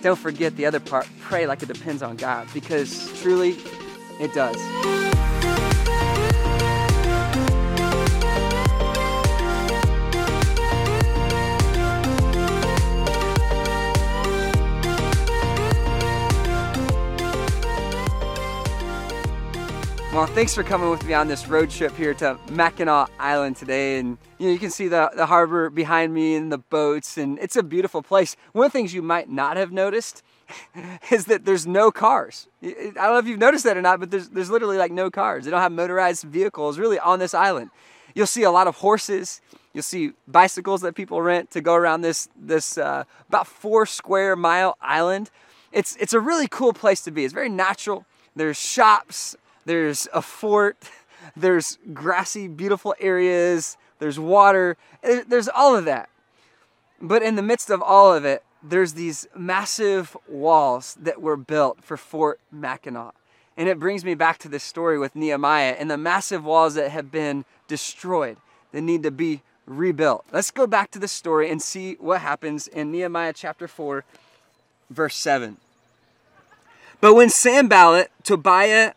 don't 0.03 0.15
forget 0.15 0.55
the 0.57 0.67
other 0.67 0.79
part 0.79 1.07
pray 1.21 1.47
like 1.47 1.63
it 1.63 1.73
depends 1.73 2.03
on 2.03 2.17
God 2.17 2.47
because 2.53 3.11
truly 3.19 3.57
it 4.19 4.31
does. 4.31 4.96
Well, 20.17 20.25
thanks 20.25 20.55
for 20.55 20.63
coming 20.63 20.89
with 20.89 21.05
me 21.05 21.13
on 21.13 21.27
this 21.27 21.47
road 21.47 21.69
trip 21.69 21.95
here 21.95 22.15
to 22.15 22.39
Mackinac 22.49 23.11
Island 23.19 23.55
today. 23.55 23.99
And 23.99 24.17
you 24.39 24.47
know, 24.47 24.51
you 24.51 24.57
can 24.57 24.71
see 24.71 24.87
the, 24.87 25.11
the 25.15 25.27
harbor 25.27 25.69
behind 25.69 26.11
me 26.11 26.33
and 26.33 26.51
the 26.51 26.57
boats, 26.57 27.19
and 27.19 27.37
it's 27.37 27.55
a 27.55 27.61
beautiful 27.61 28.01
place. 28.01 28.35
One 28.53 28.65
of 28.65 28.71
the 28.71 28.79
things 28.79 28.95
you 28.95 29.03
might 29.03 29.29
not 29.29 29.57
have 29.57 29.71
noticed 29.71 30.23
is 31.11 31.25
that 31.25 31.45
there's 31.45 31.67
no 31.67 31.91
cars. 31.91 32.47
I 32.63 32.67
don't 32.73 32.95
know 32.95 33.17
if 33.19 33.27
you've 33.27 33.37
noticed 33.37 33.63
that 33.65 33.77
or 33.77 33.83
not, 33.83 33.99
but 33.99 34.09
there's, 34.09 34.29
there's 34.29 34.49
literally 34.49 34.77
like 34.77 34.91
no 34.91 35.11
cars. 35.11 35.45
They 35.45 35.51
don't 35.51 35.61
have 35.61 35.71
motorized 35.71 36.23
vehicles 36.23 36.79
really 36.79 36.97
on 36.97 37.19
this 37.19 37.35
island. 37.35 37.69
You'll 38.15 38.25
see 38.25 38.41
a 38.41 38.49
lot 38.49 38.65
of 38.65 38.77
horses. 38.77 39.39
You'll 39.71 39.83
see 39.83 40.13
bicycles 40.27 40.81
that 40.81 40.95
people 40.95 41.21
rent 41.21 41.51
to 41.51 41.61
go 41.61 41.75
around 41.75 42.01
this, 42.01 42.27
this 42.35 42.79
uh, 42.79 43.03
about 43.29 43.45
four 43.45 43.85
square 43.85 44.35
mile 44.35 44.77
island. 44.81 45.29
It's, 45.71 45.95
it's 45.97 46.13
a 46.13 46.19
really 46.19 46.47
cool 46.47 46.73
place 46.73 47.01
to 47.01 47.11
be. 47.11 47.23
It's 47.23 47.35
very 47.35 47.49
natural. 47.49 48.07
There's 48.35 48.57
shops, 48.57 49.35
there's 49.67 50.07
a 50.13 50.21
fort, 50.21 50.77
there's 51.35 51.77
grassy, 51.93 52.47
beautiful 52.47 52.95
areas, 52.99 53.77
there's 53.99 54.19
water, 54.19 54.77
eh, 55.03 55.23
there's 55.27 55.49
all 55.49 55.75
of 55.75 55.85
that. 55.85 56.09
But 56.99 57.21
in 57.21 57.35
the 57.35 57.43
midst 57.43 57.69
of 57.69 57.81
all 57.81 58.13
of 58.13 58.25
it, 58.25 58.43
there's 58.63 58.93
these 58.93 59.27
massive 59.35 60.17
walls 60.27 60.97
that 60.99 61.21
were 61.21 61.37
built 61.37 61.83
for 61.83 61.95
Fort 61.95 62.39
Mackinac. 62.51 63.13
And 63.55 63.67
it 63.67 63.79
brings 63.79 64.05
me 64.05 64.15
back 64.15 64.37
to 64.39 64.49
this 64.49 64.63
story 64.63 64.97
with 64.97 65.15
Nehemiah 65.15 65.75
and 65.77 65.91
the 65.91 65.97
massive 65.97 66.43
walls 66.43 66.75
that 66.75 66.91
have 66.91 67.11
been 67.11 67.45
destroyed 67.67 68.37
that 68.71 68.81
need 68.81 69.03
to 69.03 69.11
be 69.11 69.41
rebuilt. 69.65 70.25
Let's 70.31 70.51
go 70.51 70.65
back 70.65 70.91
to 70.91 70.99
the 70.99 71.07
story 71.07 71.49
and 71.49 71.61
see 71.61 71.95
what 71.95 72.21
happens 72.21 72.67
in 72.67 72.91
Nehemiah 72.91 73.33
chapter 73.33 73.67
4, 73.67 74.03
verse 74.89 75.15
7. 75.15 75.57
But 77.01 77.13
when 77.13 77.29
Sanballat, 77.29 78.11
Tobiah, 78.23 78.93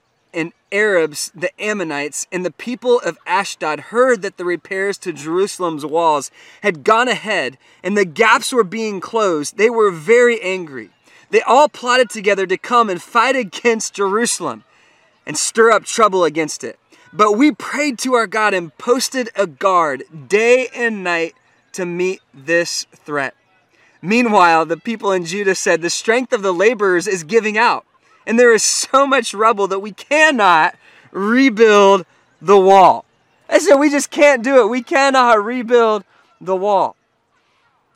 Arabs, 0.73 1.33
the 1.35 1.51
Ammonites, 1.61 2.27
and 2.31 2.45
the 2.45 2.51
people 2.51 3.01
of 3.01 3.19
Ashdod 3.27 3.81
heard 3.81 4.23
that 4.23 4.37
the 4.37 4.45
repairs 4.45 4.99
to 4.99 5.13
Jerusalem's 5.13 5.85
walls 5.85 6.31
had 6.63 6.85
gone 6.85 7.09
ahead 7.09 7.59
and 7.83 7.97
the 7.97 8.05
gaps 8.05 8.53
were 8.53 8.65
being 8.65 9.01
closed, 9.01 9.57
they 9.57 9.71
were 9.71 9.91
very 9.91 10.41
angry. 10.41 10.91
They 11.31 11.43
all 11.43 11.69
plotted 11.69 12.11
together 12.11 12.47
to 12.47 12.59
come 12.59 12.91
and 12.91 13.01
fight 13.01 13.37
against 13.37 13.95
Jerusalem 13.95 14.65
and 15.27 15.39
stir 15.39 15.71
up 15.71 15.85
trouble 15.85 16.25
against 16.25 16.65
it. 16.65 16.79
But 17.13 17.33
we 17.33 17.53
prayed 17.53 17.99
to 18.01 18.15
our 18.15 18.27
God 18.27 18.55
and 18.55 18.77
posted 18.79 19.31
a 19.35 19.47
guard 19.47 20.05
day 20.29 20.69
and 20.75 21.03
night 21.03 21.35
to 21.73 21.85
meet 21.85 22.21
this 22.33 22.87
threat. 22.95 23.35
Meanwhile, 24.03 24.67
the 24.67 24.77
people 24.77 25.13
in 25.13 25.25
Judah 25.25 25.55
said, 25.55 25.83
The 25.83 25.91
strength 25.91 26.33
of 26.33 26.43
the 26.43 26.55
laborers 26.55 27.07
is 27.07 27.23
giving 27.23 27.59
out 27.59 27.85
and 28.31 28.39
there 28.39 28.55
is 28.55 28.63
so 28.63 29.09
much 29.09 29.35
rubble 29.35 29.67
that 29.67 29.81
we 29.81 29.91
cannot 29.91 30.77
rebuild 31.11 32.07
the 32.41 32.57
wall. 32.57 33.05
I 33.49 33.59
said, 33.59 33.75
we 33.75 33.91
just 33.91 34.13
can't 34.13 34.45
do 34.45 34.61
it. 34.61 34.71
We 34.71 34.85
cannot 34.85 35.45
rebuild 35.45 36.05
the 36.41 36.55
wall. 36.55 36.95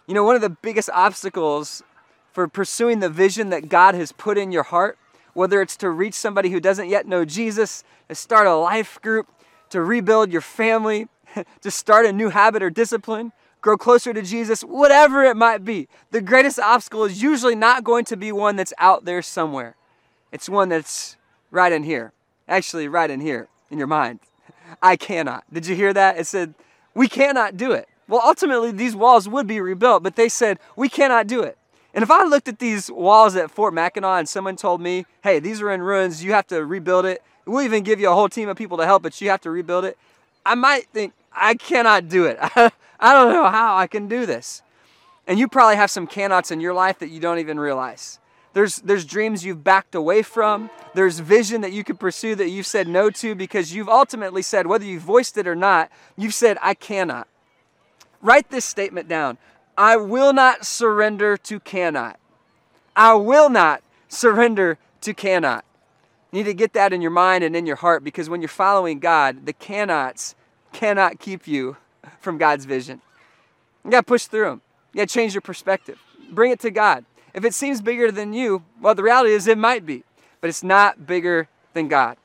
You 0.08 0.14
know, 0.14 0.24
one 0.24 0.34
of 0.34 0.42
the 0.42 0.50
biggest 0.50 0.90
obstacles 0.92 1.84
for 2.32 2.48
pursuing 2.48 2.98
the 2.98 3.08
vision 3.08 3.50
that 3.50 3.68
God 3.68 3.94
has 3.94 4.10
put 4.10 4.36
in 4.36 4.50
your 4.50 4.64
heart, 4.64 4.98
whether 5.34 5.62
it's 5.62 5.76
to 5.76 5.88
reach 5.88 6.14
somebody 6.14 6.50
who 6.50 6.58
doesn't 6.58 6.88
yet 6.88 7.06
know 7.06 7.24
Jesus, 7.24 7.84
to 8.08 8.16
start 8.16 8.48
a 8.48 8.56
life 8.56 9.00
group, 9.02 9.28
to 9.70 9.82
rebuild 9.82 10.32
your 10.32 10.40
family, 10.40 11.06
to 11.60 11.70
start 11.70 12.06
a 12.06 12.12
new 12.12 12.30
habit 12.30 12.60
or 12.60 12.70
discipline, 12.70 13.30
grow 13.60 13.76
closer 13.76 14.12
to 14.12 14.20
Jesus, 14.20 14.62
whatever 14.62 15.22
it 15.22 15.36
might 15.36 15.64
be, 15.64 15.86
the 16.10 16.20
greatest 16.20 16.58
obstacle 16.58 17.04
is 17.04 17.22
usually 17.22 17.54
not 17.54 17.84
going 17.84 18.04
to 18.06 18.16
be 18.16 18.32
one 18.32 18.56
that's 18.56 18.72
out 18.78 19.04
there 19.04 19.22
somewhere. 19.22 19.76
It's 20.34 20.48
one 20.48 20.68
that's 20.68 21.16
right 21.52 21.70
in 21.70 21.84
here. 21.84 22.12
Actually, 22.48 22.88
right 22.88 23.08
in 23.08 23.20
here 23.20 23.46
in 23.70 23.78
your 23.78 23.86
mind. 23.86 24.18
I 24.82 24.96
cannot. 24.96 25.44
Did 25.52 25.68
you 25.68 25.76
hear 25.76 25.92
that? 25.92 26.18
It 26.18 26.26
said, 26.26 26.54
we 26.92 27.06
cannot 27.06 27.56
do 27.56 27.70
it. 27.70 27.88
Well, 28.08 28.20
ultimately, 28.22 28.72
these 28.72 28.96
walls 28.96 29.28
would 29.28 29.46
be 29.46 29.60
rebuilt, 29.60 30.02
but 30.02 30.16
they 30.16 30.28
said, 30.28 30.58
we 30.74 30.88
cannot 30.88 31.28
do 31.28 31.44
it. 31.44 31.56
And 31.94 32.02
if 32.02 32.10
I 32.10 32.24
looked 32.24 32.48
at 32.48 32.58
these 32.58 32.90
walls 32.90 33.36
at 33.36 33.48
Fort 33.48 33.72
Mackinac 33.72 34.18
and 34.18 34.28
someone 34.28 34.56
told 34.56 34.80
me, 34.80 35.06
hey, 35.22 35.38
these 35.38 35.62
are 35.62 35.70
in 35.70 35.80
ruins, 35.80 36.24
you 36.24 36.32
have 36.32 36.48
to 36.48 36.64
rebuild 36.64 37.06
it, 37.06 37.22
we'll 37.46 37.62
even 37.62 37.84
give 37.84 38.00
you 38.00 38.10
a 38.10 38.14
whole 38.14 38.28
team 38.28 38.48
of 38.48 38.56
people 38.56 38.76
to 38.78 38.86
help, 38.86 39.04
but 39.04 39.20
you 39.20 39.30
have 39.30 39.40
to 39.42 39.50
rebuild 39.52 39.84
it, 39.84 39.96
I 40.44 40.56
might 40.56 40.88
think, 40.88 41.12
I 41.32 41.54
cannot 41.54 42.08
do 42.08 42.24
it. 42.24 42.38
I 42.40 42.70
don't 43.00 43.32
know 43.32 43.48
how 43.48 43.76
I 43.76 43.86
can 43.86 44.08
do 44.08 44.26
this. 44.26 44.62
And 45.28 45.38
you 45.38 45.46
probably 45.46 45.76
have 45.76 45.92
some 45.92 46.08
cannots 46.08 46.50
in 46.50 46.60
your 46.60 46.74
life 46.74 46.98
that 46.98 47.10
you 47.10 47.20
don't 47.20 47.38
even 47.38 47.60
realize. 47.60 48.18
There's, 48.54 48.76
there's 48.76 49.04
dreams 49.04 49.44
you've 49.44 49.64
backed 49.64 49.94
away 49.94 50.22
from. 50.22 50.70
There's 50.94 51.18
vision 51.18 51.60
that 51.62 51.72
you 51.72 51.84
could 51.84 51.98
pursue 51.98 52.36
that 52.36 52.48
you've 52.48 52.66
said 52.66 52.88
no 52.88 53.10
to 53.10 53.34
because 53.34 53.74
you've 53.74 53.88
ultimately 53.88 54.42
said, 54.42 54.66
whether 54.66 54.84
you 54.84 55.00
voiced 55.00 55.36
it 55.36 55.46
or 55.46 55.56
not, 55.56 55.90
you've 56.16 56.34
said, 56.34 56.56
I 56.62 56.74
cannot. 56.74 57.26
Write 58.22 58.50
this 58.50 58.64
statement 58.64 59.08
down 59.08 59.36
I 59.76 59.96
will 59.96 60.32
not 60.32 60.64
surrender 60.64 61.36
to 61.36 61.60
cannot. 61.60 62.18
I 62.94 63.14
will 63.14 63.50
not 63.50 63.82
surrender 64.08 64.78
to 65.00 65.12
cannot. 65.12 65.64
You 66.30 66.38
need 66.38 66.44
to 66.44 66.54
get 66.54 66.72
that 66.74 66.92
in 66.92 67.02
your 67.02 67.10
mind 67.10 67.42
and 67.44 67.56
in 67.56 67.66
your 67.66 67.76
heart 67.76 68.04
because 68.04 68.30
when 68.30 68.40
you're 68.40 68.48
following 68.48 69.00
God, 69.00 69.46
the 69.46 69.52
cannots 69.52 70.36
cannot 70.72 71.18
keep 71.18 71.46
you 71.46 71.76
from 72.20 72.38
God's 72.38 72.64
vision. 72.64 73.00
You 73.84 73.90
got 73.90 74.00
to 74.00 74.06
push 74.06 74.26
through 74.26 74.44
them. 74.44 74.62
You 74.92 74.98
got 74.98 75.08
to 75.08 75.14
change 75.14 75.34
your 75.34 75.40
perspective. 75.40 75.98
Bring 76.30 76.52
it 76.52 76.60
to 76.60 76.70
God. 76.70 77.04
If 77.34 77.44
it 77.44 77.52
seems 77.52 77.82
bigger 77.82 78.12
than 78.12 78.32
you, 78.32 78.62
well, 78.80 78.94
the 78.94 79.02
reality 79.02 79.32
is 79.34 79.48
it 79.48 79.58
might 79.58 79.84
be, 79.84 80.04
but 80.40 80.48
it's 80.48 80.62
not 80.62 81.04
bigger 81.06 81.48
than 81.72 81.88
God. 81.88 82.16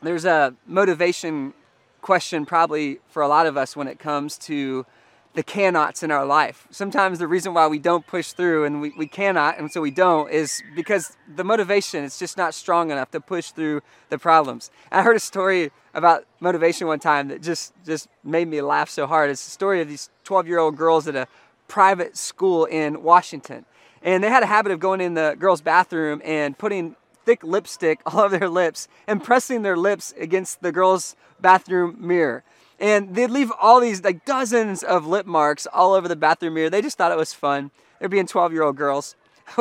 There's 0.00 0.24
a 0.24 0.54
motivation 0.66 1.52
question 2.00 2.46
probably 2.46 3.00
for 3.08 3.22
a 3.22 3.28
lot 3.28 3.46
of 3.46 3.56
us 3.56 3.74
when 3.74 3.88
it 3.88 3.98
comes 3.98 4.38
to 4.38 4.86
the 5.32 5.42
cannots 5.42 6.04
in 6.04 6.12
our 6.12 6.24
life. 6.24 6.68
Sometimes 6.70 7.18
the 7.18 7.26
reason 7.26 7.54
why 7.54 7.66
we 7.66 7.80
don't 7.80 8.06
push 8.06 8.32
through 8.32 8.64
and 8.64 8.80
we, 8.80 8.92
we 8.96 9.08
cannot, 9.08 9.58
and 9.58 9.72
so 9.72 9.80
we 9.80 9.90
don't, 9.90 10.30
is 10.30 10.62
because 10.76 11.16
the 11.34 11.42
motivation 11.42 12.04
is 12.04 12.16
just 12.18 12.36
not 12.36 12.54
strong 12.54 12.92
enough 12.92 13.10
to 13.10 13.20
push 13.20 13.50
through 13.50 13.82
the 14.10 14.18
problems. 14.18 14.70
I 14.92 15.02
heard 15.02 15.16
a 15.16 15.20
story 15.20 15.72
about 15.92 16.24
motivation 16.38 16.86
one 16.86 17.00
time 17.00 17.28
that 17.28 17.42
just 17.42 17.72
just 17.84 18.08
made 18.22 18.46
me 18.46 18.60
laugh 18.60 18.88
so 18.88 19.08
hard. 19.08 19.30
It's 19.30 19.44
the 19.44 19.50
story 19.50 19.80
of 19.80 19.88
these 19.88 20.08
12 20.22 20.46
year 20.46 20.58
old 20.58 20.76
girls 20.76 21.08
at 21.08 21.16
a 21.16 21.26
private 21.66 22.16
school 22.16 22.66
in 22.66 23.02
Washington. 23.02 23.64
And 24.04 24.22
they 24.22 24.28
had 24.28 24.42
a 24.44 24.46
habit 24.46 24.70
of 24.70 24.78
going 24.78 25.00
in 25.00 25.14
the 25.14 25.34
girls' 25.38 25.62
bathroom 25.62 26.22
and 26.24 26.56
putting 26.56 26.94
thick 27.24 27.42
lipstick 27.42 28.00
all 28.06 28.20
over 28.20 28.38
their 28.38 28.48
lips 28.48 28.86
and 29.08 29.24
pressing 29.24 29.62
their 29.62 29.76
lips 29.76 30.14
against 30.18 30.62
the 30.62 30.70
girls' 30.70 31.16
bathroom 31.40 31.96
mirror. 31.98 32.44
And 32.78 33.14
they'd 33.14 33.30
leave 33.30 33.50
all 33.60 33.80
these, 33.80 34.04
like 34.04 34.24
dozens 34.24 34.82
of 34.82 35.06
lip 35.06 35.26
marks 35.26 35.66
all 35.66 35.94
over 35.94 36.06
the 36.06 36.16
bathroom 36.16 36.54
mirror. 36.54 36.70
They 36.70 36.82
just 36.82 36.98
thought 36.98 37.12
it 37.12 37.18
was 37.18 37.32
fun. 37.32 37.70
They're 37.98 38.08
being 38.08 38.26
12 38.26 38.52
year 38.52 38.62
old 38.62 38.76
girls. 38.76 39.16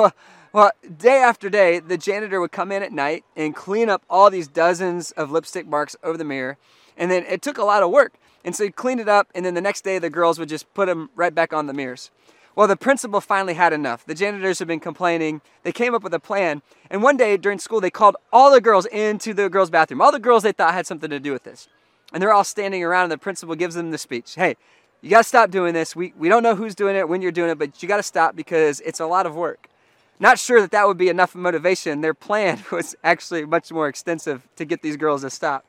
well, 0.53 0.71
day 0.97 1.17
after 1.17 1.49
day, 1.49 1.79
the 1.79 1.97
janitor 1.97 2.41
would 2.41 2.51
come 2.51 2.71
in 2.71 2.83
at 2.83 2.91
night 2.91 3.23
and 3.35 3.55
clean 3.55 3.89
up 3.89 4.03
all 4.09 4.29
these 4.29 4.47
dozens 4.47 5.11
of 5.11 5.31
lipstick 5.31 5.67
marks 5.67 5.95
over 6.03 6.17
the 6.17 6.25
mirror. 6.25 6.57
And 6.97 7.09
then 7.09 7.25
it 7.29 7.41
took 7.41 7.57
a 7.57 7.63
lot 7.63 7.81
of 7.81 7.91
work. 7.91 8.13
And 8.43 8.55
so 8.55 8.65
he 8.65 8.71
cleaned 8.71 8.99
it 8.99 9.07
up, 9.07 9.29
and 9.33 9.45
then 9.45 9.53
the 9.53 9.61
next 9.61 9.85
day 9.85 9.99
the 9.99 10.09
girls 10.09 10.37
would 10.37 10.49
just 10.49 10.71
put 10.73 10.87
them 10.87 11.09
right 11.15 11.33
back 11.33 11.53
on 11.53 11.67
the 11.67 11.73
mirrors. 11.73 12.11
Well, 12.55 12.67
the 12.67 12.77
principal 12.77 13.19
finally 13.19 13.55
had 13.55 13.73
enough. 13.73 14.05
The 14.05 14.13
janitors 14.13 14.59
had 14.59 14.67
been 14.67 14.79
complaining. 14.79 15.41
They 15.63 15.71
came 15.71 15.95
up 15.95 16.03
with 16.03 16.13
a 16.13 16.19
plan. 16.19 16.61
And 16.89 17.01
one 17.01 17.17
day 17.17 17.35
during 17.35 17.57
school, 17.57 17.81
they 17.81 17.89
called 17.89 18.15
all 18.31 18.51
the 18.51 18.61
girls 18.61 18.85
into 18.85 19.33
the 19.33 19.49
girls' 19.49 19.71
bathroom. 19.71 20.01
All 20.01 20.11
the 20.11 20.19
girls 20.19 20.43
they 20.43 20.51
thought 20.51 20.73
had 20.73 20.85
something 20.85 21.09
to 21.09 21.19
do 21.19 21.31
with 21.31 21.43
this. 21.43 21.67
And 22.13 22.21
they're 22.21 22.33
all 22.33 22.43
standing 22.43 22.83
around, 22.83 23.05
and 23.05 23.11
the 23.11 23.17
principal 23.17 23.55
gives 23.55 23.73
them 23.73 23.89
the 23.89 23.97
speech 23.97 24.35
Hey, 24.35 24.55
you 25.01 25.09
got 25.09 25.19
to 25.19 25.23
stop 25.23 25.49
doing 25.49 25.73
this. 25.73 25.95
We, 25.95 26.13
we 26.17 26.29
don't 26.29 26.43
know 26.43 26.55
who's 26.55 26.75
doing 26.75 26.95
it, 26.95 27.09
when 27.09 27.21
you're 27.21 27.31
doing 27.31 27.49
it, 27.49 27.57
but 27.57 27.81
you 27.81 27.89
got 27.89 27.97
to 27.97 28.03
stop 28.03 28.35
because 28.35 28.81
it's 28.81 28.99
a 28.99 29.05
lot 29.07 29.25
of 29.25 29.35
work. 29.35 29.67
Not 30.19 30.37
sure 30.37 30.61
that 30.61 30.71
that 30.71 30.87
would 30.87 30.97
be 30.97 31.09
enough 31.09 31.33
motivation. 31.33 32.01
Their 32.01 32.13
plan 32.13 32.63
was 32.71 32.95
actually 33.03 33.45
much 33.45 33.71
more 33.71 33.87
extensive 33.87 34.47
to 34.57 34.65
get 34.65 34.81
these 34.83 34.95
girls 34.95 35.21
to 35.21 35.29
stop. 35.29 35.65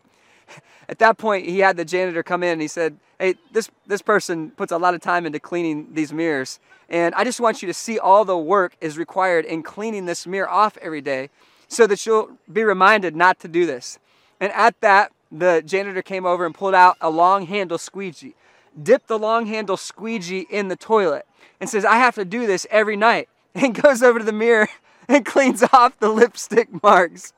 At 0.89 0.99
that 0.99 1.19
point, 1.19 1.47
he 1.47 1.61
had 1.61 1.77
the 1.77 1.85
janitor 1.85 2.23
come 2.23 2.43
in 2.43 2.53
and 2.53 2.63
he 2.63 2.69
said, 2.69 2.97
Hey, 3.19 3.35
this, 3.53 3.71
this 3.87 4.03
person 4.03 4.51
puts 4.51 4.73
a 4.73 4.79
lot 4.79 4.95
of 4.95 5.01
time 5.01 5.25
into 5.25 5.39
cleaning 5.39 5.89
these 5.95 6.13
mirrors. 6.13 6.59
And 6.89 7.15
I 7.15 7.25
just 7.25 7.41
want 7.41 7.63
you 7.63 7.69
to 7.69 7.75
see 7.75 7.99
all 7.99 8.25
the 8.25 8.37
work 8.37 8.77
is 8.81 8.99
required 8.99 9.45
in 9.45 9.63
cleaning 9.63 10.07
this 10.07 10.27
mirror 10.27 10.51
off 10.51 10.77
every 10.79 11.01
day 11.01 11.31
so 11.69 11.87
that 11.87 12.05
you'll 12.05 12.31
be 12.53 12.65
reminded 12.65 13.17
not 13.17 13.41
to 13.41 13.49
do 13.49 13.67
this. 13.67 13.99
And 14.41 14.53
at 14.53 14.81
that, 14.81 15.13
the 15.31 15.63
janitor 15.65 16.03
came 16.03 16.27
over 16.27 16.45
and 16.45 16.55
pulled 16.55 16.75
out 16.75 16.97
a 17.01 17.11
long 17.11 17.47
handle 17.47 17.79
squeegee, 17.79 18.35
dipped 18.81 19.09
the 19.09 19.19
long 19.19 19.47
handle 19.47 19.77
squeegee 19.77 20.47
in 20.51 20.69
the 20.69 20.77
toilet, 20.77 21.27
and 21.61 21.71
says, 21.71 21.85
I 21.85 21.97
have 21.97 22.15
to 22.17 22.25
do 22.25 22.47
this 22.47 22.67
every 22.71 22.97
night. 22.97 23.29
And 23.57 23.81
goes 23.81 24.03
over 24.03 24.19
to 24.19 24.25
the 24.25 24.33
mirror 24.33 24.69
and 25.09 25.25
cleans 25.25 25.63
off 25.73 25.97
the 26.01 26.09
lipstick 26.09 26.83
marks. 26.83 27.33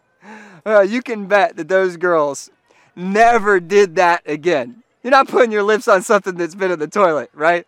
Uh, 0.65 0.81
you 0.81 1.03
can 1.03 1.27
bet 1.27 1.57
that 1.57 1.69
those 1.69 1.99
girls 1.99 2.51
never 2.97 3.61
did 3.61 3.97
that 3.97 4.23
again. 4.27 4.83
You're 5.03 5.13
not 5.13 5.29
putting 5.29 5.53
your 5.53 5.63
lips 5.63 5.87
on 5.87 6.03
something 6.03 6.35
that's 6.35 6.55
been 6.55 6.73
in 6.73 6.79
the 6.79 6.89
toilet, 6.89 7.31
right? 7.33 7.67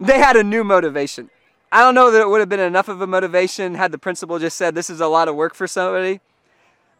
They 0.00 0.18
had 0.18 0.36
a 0.36 0.42
new 0.42 0.64
motivation. 0.64 1.30
I 1.70 1.80
don't 1.80 1.94
know 1.94 2.10
that 2.10 2.20
it 2.20 2.28
would 2.28 2.40
have 2.40 2.48
been 2.48 2.60
enough 2.60 2.88
of 2.88 3.00
a 3.00 3.06
motivation 3.06 3.74
had 3.74 3.92
the 3.92 3.98
principal 3.98 4.38
just 4.38 4.56
said, 4.56 4.74
This 4.74 4.90
is 4.90 5.00
a 5.00 5.06
lot 5.06 5.28
of 5.28 5.36
work 5.36 5.54
for 5.54 5.66
somebody. 5.66 6.20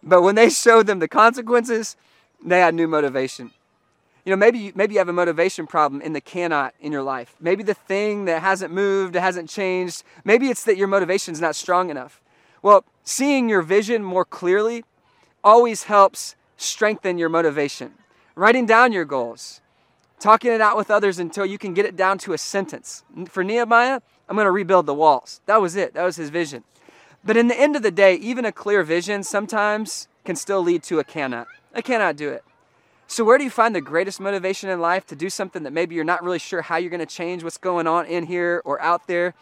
But 0.02 0.22
when 0.22 0.34
they 0.34 0.50
showed 0.50 0.86
them 0.86 0.98
the 0.98 1.08
consequences, 1.08 1.96
they 2.44 2.60
had 2.60 2.74
new 2.74 2.86
motivation. 2.86 3.52
You 4.24 4.30
know, 4.30 4.36
maybe 4.36 4.58
you, 4.58 4.72
maybe 4.74 4.94
you 4.94 4.98
have 4.98 5.08
a 5.08 5.12
motivation 5.12 5.66
problem 5.66 6.00
in 6.00 6.12
the 6.12 6.20
cannot 6.20 6.74
in 6.80 6.92
your 6.92 7.02
life. 7.02 7.36
Maybe 7.40 7.62
the 7.62 7.74
thing 7.74 8.24
that 8.24 8.42
hasn't 8.42 8.72
moved, 8.72 9.14
hasn't 9.14 9.50
changed. 9.50 10.02
Maybe 10.24 10.48
it's 10.48 10.64
that 10.64 10.76
your 10.76 10.88
motivation 10.88 11.32
is 11.32 11.40
not 11.40 11.56
strong 11.56 11.90
enough. 11.90 12.20
Well, 12.62 12.84
seeing 13.04 13.48
your 13.48 13.62
vision 13.62 14.02
more 14.02 14.24
clearly 14.24 14.84
always 15.42 15.84
helps 15.84 16.36
strengthen 16.56 17.18
your 17.18 17.28
motivation. 17.28 17.94
Writing 18.34 18.66
down 18.66 18.92
your 18.92 19.04
goals, 19.04 19.60
talking 20.18 20.52
it 20.52 20.60
out 20.60 20.76
with 20.76 20.90
others 20.90 21.18
until 21.18 21.46
you 21.46 21.58
can 21.58 21.74
get 21.74 21.86
it 21.86 21.96
down 21.96 22.18
to 22.18 22.32
a 22.32 22.38
sentence. 22.38 23.04
For 23.28 23.44
Nehemiah, 23.44 24.00
I'm 24.28 24.36
going 24.36 24.46
to 24.46 24.50
rebuild 24.50 24.86
the 24.86 24.94
walls. 24.94 25.40
That 25.46 25.60
was 25.60 25.76
it. 25.76 25.94
That 25.94 26.04
was 26.04 26.16
his 26.16 26.30
vision. 26.30 26.64
But 27.24 27.36
in 27.36 27.48
the 27.48 27.58
end 27.58 27.76
of 27.76 27.82
the 27.82 27.90
day, 27.90 28.16
even 28.16 28.44
a 28.44 28.52
clear 28.52 28.82
vision 28.82 29.22
sometimes 29.22 30.08
can 30.24 30.36
still 30.36 30.62
lead 30.62 30.82
to 30.84 30.98
a 30.98 31.04
cannot. 31.04 31.46
I 31.74 31.80
cannot 31.80 32.16
do 32.16 32.30
it. 32.30 32.44
So, 33.06 33.24
where 33.24 33.36
do 33.38 33.44
you 33.44 33.50
find 33.50 33.74
the 33.74 33.80
greatest 33.80 34.18
motivation 34.18 34.70
in 34.70 34.80
life 34.80 35.06
to 35.06 35.16
do 35.16 35.28
something 35.28 35.62
that 35.62 35.72
maybe 35.72 35.94
you're 35.94 36.04
not 36.04 36.24
really 36.24 36.38
sure 36.38 36.62
how 36.62 36.76
you're 36.76 36.90
going 36.90 37.00
to 37.00 37.06
change 37.06 37.44
what's 37.44 37.58
going 37.58 37.86
on 37.86 38.06
in 38.06 38.26
here 38.26 38.62
or 38.64 38.80
out 38.80 39.06
there? 39.06 39.34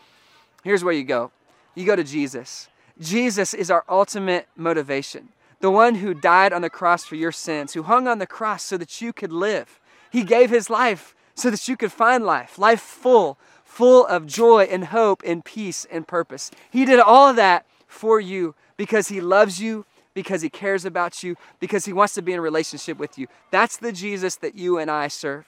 Here's 0.64 0.82
where 0.84 0.92
you 0.92 1.04
go 1.04 1.30
you 1.74 1.86
go 1.86 1.96
to 1.96 2.04
Jesus. 2.04 2.68
Jesus 3.00 3.54
is 3.54 3.70
our 3.70 3.84
ultimate 3.88 4.46
motivation, 4.56 5.30
the 5.62 5.70
one 5.70 5.94
who 5.94 6.12
died 6.12 6.52
on 6.52 6.60
the 6.60 6.68
cross 6.68 7.04
for 7.04 7.14
your 7.14 7.32
sins, 7.32 7.72
who 7.72 7.84
hung 7.84 8.08
on 8.08 8.18
the 8.18 8.26
cross 8.26 8.64
so 8.64 8.76
that 8.76 9.00
you 9.00 9.12
could 9.12 9.32
live. 9.32 9.80
He 10.10 10.24
gave 10.24 10.50
his 10.50 10.68
life 10.68 11.14
so 11.34 11.50
that 11.50 11.66
you 11.68 11.76
could 11.76 11.92
find 11.92 12.26
life, 12.26 12.58
life 12.58 12.80
full, 12.80 13.38
full 13.64 14.04
of 14.06 14.26
joy 14.26 14.64
and 14.64 14.86
hope 14.86 15.22
and 15.24 15.44
peace 15.44 15.86
and 15.90 16.06
purpose. 16.06 16.50
He 16.70 16.84
did 16.84 16.98
all 16.98 17.28
of 17.28 17.36
that 17.36 17.64
for 17.86 18.20
you 18.20 18.56
because 18.76 19.08
he 19.08 19.20
loves 19.20 19.60
you 19.60 19.86
because 20.14 20.42
he 20.42 20.50
cares 20.50 20.84
about 20.84 21.22
you, 21.22 21.36
because 21.58 21.86
he 21.86 21.92
wants 21.92 22.12
to 22.14 22.22
be 22.22 22.32
in 22.32 22.40
relationship 22.40 22.98
with 22.98 23.16
you. 23.16 23.28
That's 23.50 23.76
the 23.76 23.92
Jesus 23.92 24.36
that 24.36 24.54
you 24.54 24.78
and 24.78 24.90
I 24.90 25.08
serve. 25.08 25.46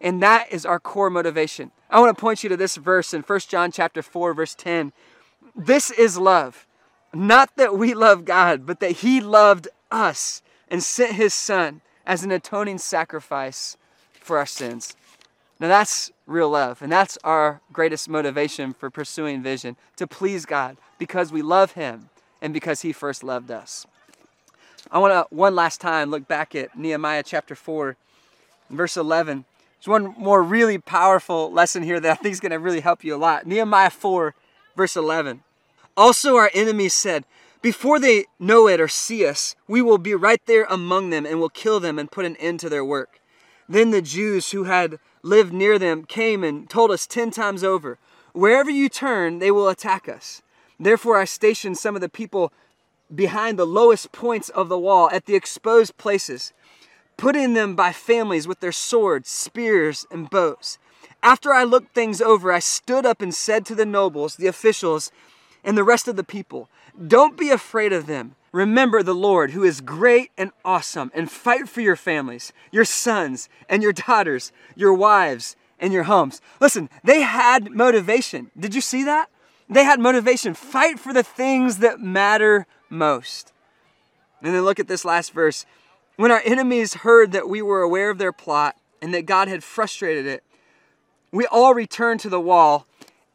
And 0.00 0.22
that 0.22 0.50
is 0.50 0.66
our 0.66 0.80
core 0.80 1.10
motivation. 1.10 1.70
I 1.90 2.00
want 2.00 2.16
to 2.16 2.20
point 2.20 2.42
you 2.42 2.48
to 2.48 2.56
this 2.56 2.76
verse 2.76 3.12
in 3.12 3.22
1 3.22 3.40
John 3.40 3.70
chapter 3.70 4.02
4 4.02 4.34
verse 4.34 4.54
10. 4.54 4.92
This 5.54 5.90
is 5.90 6.18
love. 6.18 6.66
Not 7.12 7.56
that 7.56 7.76
we 7.76 7.94
love 7.94 8.24
God, 8.24 8.66
but 8.66 8.80
that 8.80 8.98
he 8.98 9.20
loved 9.20 9.68
us 9.90 10.42
and 10.68 10.82
sent 10.82 11.14
his 11.14 11.34
son 11.34 11.80
as 12.06 12.22
an 12.22 12.30
atoning 12.30 12.78
sacrifice 12.78 13.76
for 14.12 14.38
our 14.38 14.46
sins. 14.46 14.94
Now 15.58 15.68
that's 15.68 16.10
real 16.26 16.50
love, 16.50 16.80
and 16.80 16.90
that's 16.90 17.18
our 17.22 17.60
greatest 17.72 18.08
motivation 18.08 18.72
for 18.72 18.88
pursuing 18.88 19.42
vision 19.42 19.76
to 19.96 20.06
please 20.06 20.46
God 20.46 20.76
because 20.98 21.32
we 21.32 21.42
love 21.42 21.72
him 21.72 22.08
and 22.40 22.54
because 22.54 22.82
he 22.82 22.92
first 22.92 23.22
loved 23.22 23.50
us. 23.50 23.86
I 24.90 24.98
want 24.98 25.12
to 25.12 25.34
one 25.34 25.54
last 25.54 25.80
time 25.80 26.10
look 26.10 26.26
back 26.26 26.54
at 26.54 26.78
Nehemiah 26.78 27.22
chapter 27.24 27.54
4, 27.54 27.96
verse 28.70 28.96
11. 28.96 29.44
There's 29.78 29.88
one 29.88 30.14
more 30.16 30.42
really 30.42 30.78
powerful 30.78 31.52
lesson 31.52 31.82
here 31.82 32.00
that 32.00 32.10
I 32.10 32.14
think 32.14 32.32
is 32.32 32.40
going 32.40 32.52
to 32.52 32.58
really 32.58 32.80
help 32.80 33.04
you 33.04 33.14
a 33.14 33.18
lot. 33.18 33.46
Nehemiah 33.46 33.90
4, 33.90 34.34
verse 34.76 34.96
11. 34.96 35.42
Also, 35.96 36.36
our 36.36 36.50
enemies 36.54 36.94
said, 36.94 37.24
Before 37.62 37.98
they 37.98 38.26
know 38.38 38.68
it 38.68 38.80
or 38.80 38.88
see 38.88 39.26
us, 39.26 39.56
we 39.68 39.82
will 39.82 39.98
be 39.98 40.14
right 40.14 40.40
there 40.46 40.66
among 40.70 41.10
them 41.10 41.26
and 41.26 41.40
will 41.40 41.48
kill 41.48 41.80
them 41.80 41.98
and 41.98 42.10
put 42.10 42.24
an 42.24 42.36
end 42.36 42.60
to 42.60 42.68
their 42.68 42.84
work. 42.84 43.20
Then 43.68 43.90
the 43.90 44.02
Jews 44.02 44.50
who 44.50 44.64
had 44.64 44.98
lived 45.22 45.52
near 45.52 45.78
them 45.78 46.04
came 46.04 46.42
and 46.42 46.68
told 46.68 46.90
us 46.90 47.06
ten 47.06 47.30
times 47.30 47.62
over, 47.62 47.98
Wherever 48.32 48.70
you 48.70 48.88
turn, 48.88 49.38
they 49.38 49.50
will 49.50 49.68
attack 49.68 50.08
us. 50.08 50.42
Therefore, 50.78 51.18
I 51.18 51.24
stationed 51.24 51.78
some 51.78 51.94
of 51.94 52.00
the 52.00 52.08
people 52.08 52.52
behind 53.14 53.58
the 53.58 53.66
lowest 53.66 54.12
points 54.12 54.48
of 54.50 54.68
the 54.68 54.78
wall 54.78 55.10
at 55.12 55.26
the 55.26 55.34
exposed 55.34 55.96
places, 55.98 56.52
putting 57.16 57.54
them 57.54 57.74
by 57.74 57.92
families 57.92 58.46
with 58.48 58.60
their 58.60 58.72
swords, 58.72 59.28
spears, 59.28 60.06
and 60.10 60.30
bows. 60.30 60.78
After 61.22 61.52
I 61.52 61.64
looked 61.64 61.94
things 61.94 62.22
over, 62.22 62.52
I 62.52 62.60
stood 62.60 63.04
up 63.04 63.20
and 63.20 63.34
said 63.34 63.66
to 63.66 63.74
the 63.74 63.84
nobles, 63.84 64.36
the 64.36 64.46
officials, 64.46 65.10
and 65.64 65.76
the 65.76 65.84
rest 65.84 66.08
of 66.08 66.16
the 66.16 66.24
people, 66.24 66.68
Don't 67.06 67.36
be 67.36 67.50
afraid 67.50 67.92
of 67.92 68.06
them. 68.06 68.36
Remember 68.52 69.02
the 69.02 69.14
Lord, 69.14 69.52
who 69.52 69.62
is 69.62 69.80
great 69.80 70.30
and 70.36 70.50
awesome, 70.64 71.12
and 71.14 71.30
fight 71.30 71.68
for 71.68 71.80
your 71.80 71.96
families, 71.96 72.52
your 72.72 72.84
sons 72.84 73.48
and 73.68 73.82
your 73.82 73.92
daughters, 73.92 74.50
your 74.74 74.92
wives 74.92 75.54
and 75.78 75.92
your 75.92 76.02
homes. 76.04 76.40
Listen, 76.60 76.90
they 77.04 77.20
had 77.22 77.70
motivation. 77.70 78.50
Did 78.58 78.74
you 78.74 78.80
see 78.80 79.04
that? 79.04 79.30
They 79.68 79.84
had 79.84 80.00
motivation. 80.00 80.54
Fight 80.54 80.98
for 80.98 81.12
the 81.12 81.22
things 81.22 81.78
that 81.78 82.00
matter 82.00 82.66
most. 82.88 83.52
And 84.42 84.52
then 84.54 84.62
look 84.62 84.80
at 84.80 84.88
this 84.88 85.04
last 85.04 85.32
verse. 85.32 85.64
When 86.16 86.32
our 86.32 86.42
enemies 86.44 86.94
heard 86.94 87.32
that 87.32 87.48
we 87.48 87.62
were 87.62 87.82
aware 87.82 88.10
of 88.10 88.18
their 88.18 88.32
plot 88.32 88.76
and 89.00 89.14
that 89.14 89.26
God 89.26 89.46
had 89.48 89.62
frustrated 89.62 90.26
it, 90.26 90.42
we 91.30 91.46
all 91.46 91.72
returned 91.72 92.20
to 92.20 92.28
the 92.28 92.40
wall, 92.40 92.86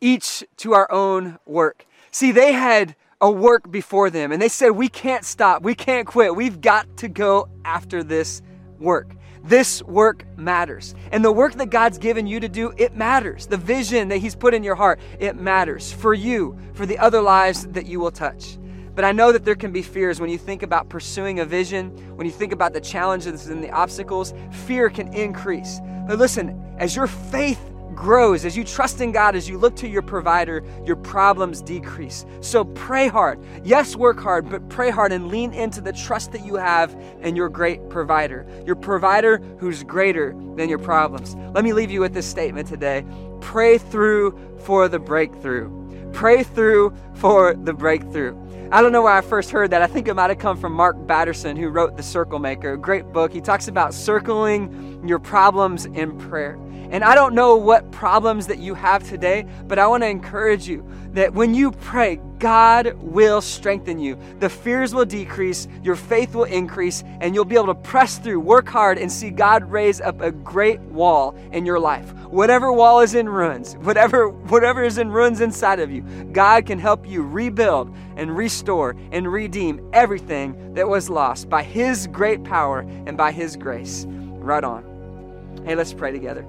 each 0.01 0.43
to 0.57 0.73
our 0.73 0.91
own 0.91 1.39
work. 1.45 1.85
See, 2.15 2.31
they 2.31 2.53
had 2.53 2.95
a 3.19 3.29
work 3.29 3.69
before 3.69 4.09
them 4.09 4.31
and 4.31 4.41
they 4.41 4.47
said, 4.47 4.69
We 4.69 4.87
can't 4.87 5.25
stop. 5.25 5.63
We 5.63 5.75
can't 5.75 6.07
quit. 6.07 6.33
We've 6.33 6.61
got 6.61 6.95
to 6.99 7.09
go 7.09 7.49
after 7.65 8.05
this 8.05 8.41
work. 8.79 9.17
This 9.43 9.83
work 9.83 10.25
matters. 10.37 10.95
And 11.11 11.25
the 11.25 11.31
work 11.33 11.55
that 11.55 11.71
God's 11.71 11.97
given 11.97 12.25
you 12.25 12.39
to 12.39 12.47
do, 12.47 12.73
it 12.77 12.95
matters. 12.95 13.47
The 13.47 13.57
vision 13.57 14.07
that 14.07 14.19
He's 14.19 14.33
put 14.33 14.53
in 14.53 14.63
your 14.63 14.75
heart, 14.75 15.01
it 15.19 15.35
matters 15.35 15.91
for 15.91 16.13
you, 16.13 16.57
for 16.73 16.85
the 16.85 16.97
other 16.99 17.19
lives 17.19 17.67
that 17.67 17.85
you 17.85 17.99
will 17.99 18.11
touch. 18.11 18.59
But 18.95 19.03
I 19.03 19.11
know 19.11 19.33
that 19.33 19.43
there 19.43 19.55
can 19.55 19.73
be 19.73 19.81
fears 19.81 20.21
when 20.21 20.29
you 20.29 20.37
think 20.37 20.63
about 20.63 20.87
pursuing 20.87 21.41
a 21.41 21.45
vision, 21.45 21.89
when 22.15 22.25
you 22.25 22.31
think 22.31 22.53
about 22.53 22.71
the 22.71 22.79
challenges 22.79 23.47
and 23.47 23.61
the 23.61 23.71
obstacles, 23.71 24.33
fear 24.65 24.89
can 24.89 25.13
increase. 25.13 25.81
But 26.07 26.17
listen, 26.17 26.75
as 26.79 26.95
your 26.95 27.07
faith 27.07 27.59
grows, 27.95 28.45
as 28.45 28.55
you 28.57 28.63
trust 28.63 29.01
in 29.01 29.11
God, 29.11 29.35
as 29.35 29.47
you 29.47 29.57
look 29.57 29.75
to 29.77 29.87
your 29.87 30.01
provider, 30.01 30.63
your 30.85 30.95
problems 30.95 31.61
decrease. 31.61 32.25
So 32.41 32.65
pray 32.65 33.07
hard. 33.07 33.39
Yes, 33.63 33.95
work 33.95 34.19
hard, 34.19 34.49
but 34.49 34.67
pray 34.69 34.89
hard 34.89 35.11
and 35.11 35.29
lean 35.29 35.53
into 35.53 35.81
the 35.81 35.93
trust 35.93 36.31
that 36.33 36.45
you 36.45 36.55
have 36.55 36.93
in 37.21 37.35
your 37.35 37.49
great 37.49 37.89
provider, 37.89 38.45
your 38.65 38.75
provider 38.75 39.37
who's 39.59 39.83
greater 39.83 40.33
than 40.55 40.69
your 40.69 40.79
problems. 40.79 41.35
Let 41.53 41.63
me 41.63 41.73
leave 41.73 41.91
you 41.91 42.01
with 42.01 42.13
this 42.13 42.27
statement 42.27 42.67
today 42.67 43.05
pray 43.41 43.77
through 43.77 44.37
for 44.63 44.87
the 44.87 44.97
breakthrough. 44.97 45.69
Pray 46.13 46.43
through 46.43 46.95
for 47.13 47.53
the 47.53 47.73
breakthrough. 47.73 48.35
I 48.71 48.81
don't 48.81 48.91
know 48.91 49.03
where 49.03 49.13
I 49.13 49.21
first 49.21 49.51
heard 49.51 49.69
that. 49.71 49.83
I 49.83 49.87
think 49.87 50.07
it 50.07 50.15
might 50.15 50.29
have 50.31 50.39
come 50.39 50.57
from 50.57 50.73
Mark 50.73 50.95
Batterson, 51.05 51.55
who 51.55 51.69
wrote 51.69 51.95
The 51.95 52.03
Circle 52.03 52.39
Maker, 52.39 52.73
a 52.73 52.77
great 52.77 53.05
book. 53.13 53.31
He 53.31 53.41
talks 53.41 53.67
about 53.67 53.93
circling 53.93 55.07
your 55.07 55.19
problems 55.19 55.85
in 55.85 56.17
prayer. 56.17 56.57
And 56.91 57.03
I 57.03 57.15
don't 57.15 57.33
know 57.33 57.55
what 57.55 57.91
problems 57.91 58.47
that 58.47 58.59
you 58.59 58.73
have 58.75 59.07
today, 59.07 59.45
but 59.67 59.79
I 59.79 59.87
want 59.87 60.03
to 60.03 60.07
encourage 60.07 60.67
you 60.67 60.87
that 61.13 61.33
when 61.33 61.53
you 61.53 61.71
pray, 61.71 62.19
God 62.39 62.93
will 63.01 63.41
strengthen 63.41 63.99
you. 63.99 64.19
The 64.39 64.49
fears 64.49 64.93
will 64.93 65.05
decrease, 65.05 65.67
your 65.81 65.95
faith 65.95 66.35
will 66.35 66.43
increase, 66.43 67.03
and 67.21 67.33
you'll 67.33 67.45
be 67.45 67.55
able 67.55 67.67
to 67.67 67.75
press 67.75 68.17
through, 68.17 68.41
work 68.41 68.67
hard, 68.67 68.97
and 68.97 69.11
see 69.11 69.29
God 69.29 69.63
raise 69.71 70.01
up 70.01 70.21
a 70.21 70.31
great 70.31 70.79
wall 70.81 71.35
in 71.51 71.65
your 71.65 71.79
life. 71.79 72.13
Whatever 72.25 72.71
wall 72.73 72.99
is 72.99 73.15
in 73.15 73.29
ruins, 73.29 73.75
whatever, 73.77 74.29
whatever 74.29 74.83
is 74.83 74.97
in 74.97 75.09
ruins 75.09 75.39
inside 75.41 75.79
of 75.79 75.89
you, 75.89 76.01
God 76.33 76.65
can 76.65 76.79
help 76.79 77.07
you 77.07 77.23
rebuild 77.23 77.95
and 78.17 78.35
restore 78.35 78.95
and 79.11 79.31
redeem 79.31 79.89
everything 79.93 80.73
that 80.73 80.87
was 80.87 81.09
lost 81.09 81.49
by 81.49 81.63
His 81.63 82.07
great 82.07 82.43
power 82.43 82.79
and 83.05 83.15
by 83.15 83.31
His 83.31 83.55
grace. 83.55 84.05
Right 84.07 84.63
on. 84.63 85.63
Hey, 85.65 85.75
let's 85.75 85.93
pray 85.93 86.11
together. 86.11 86.45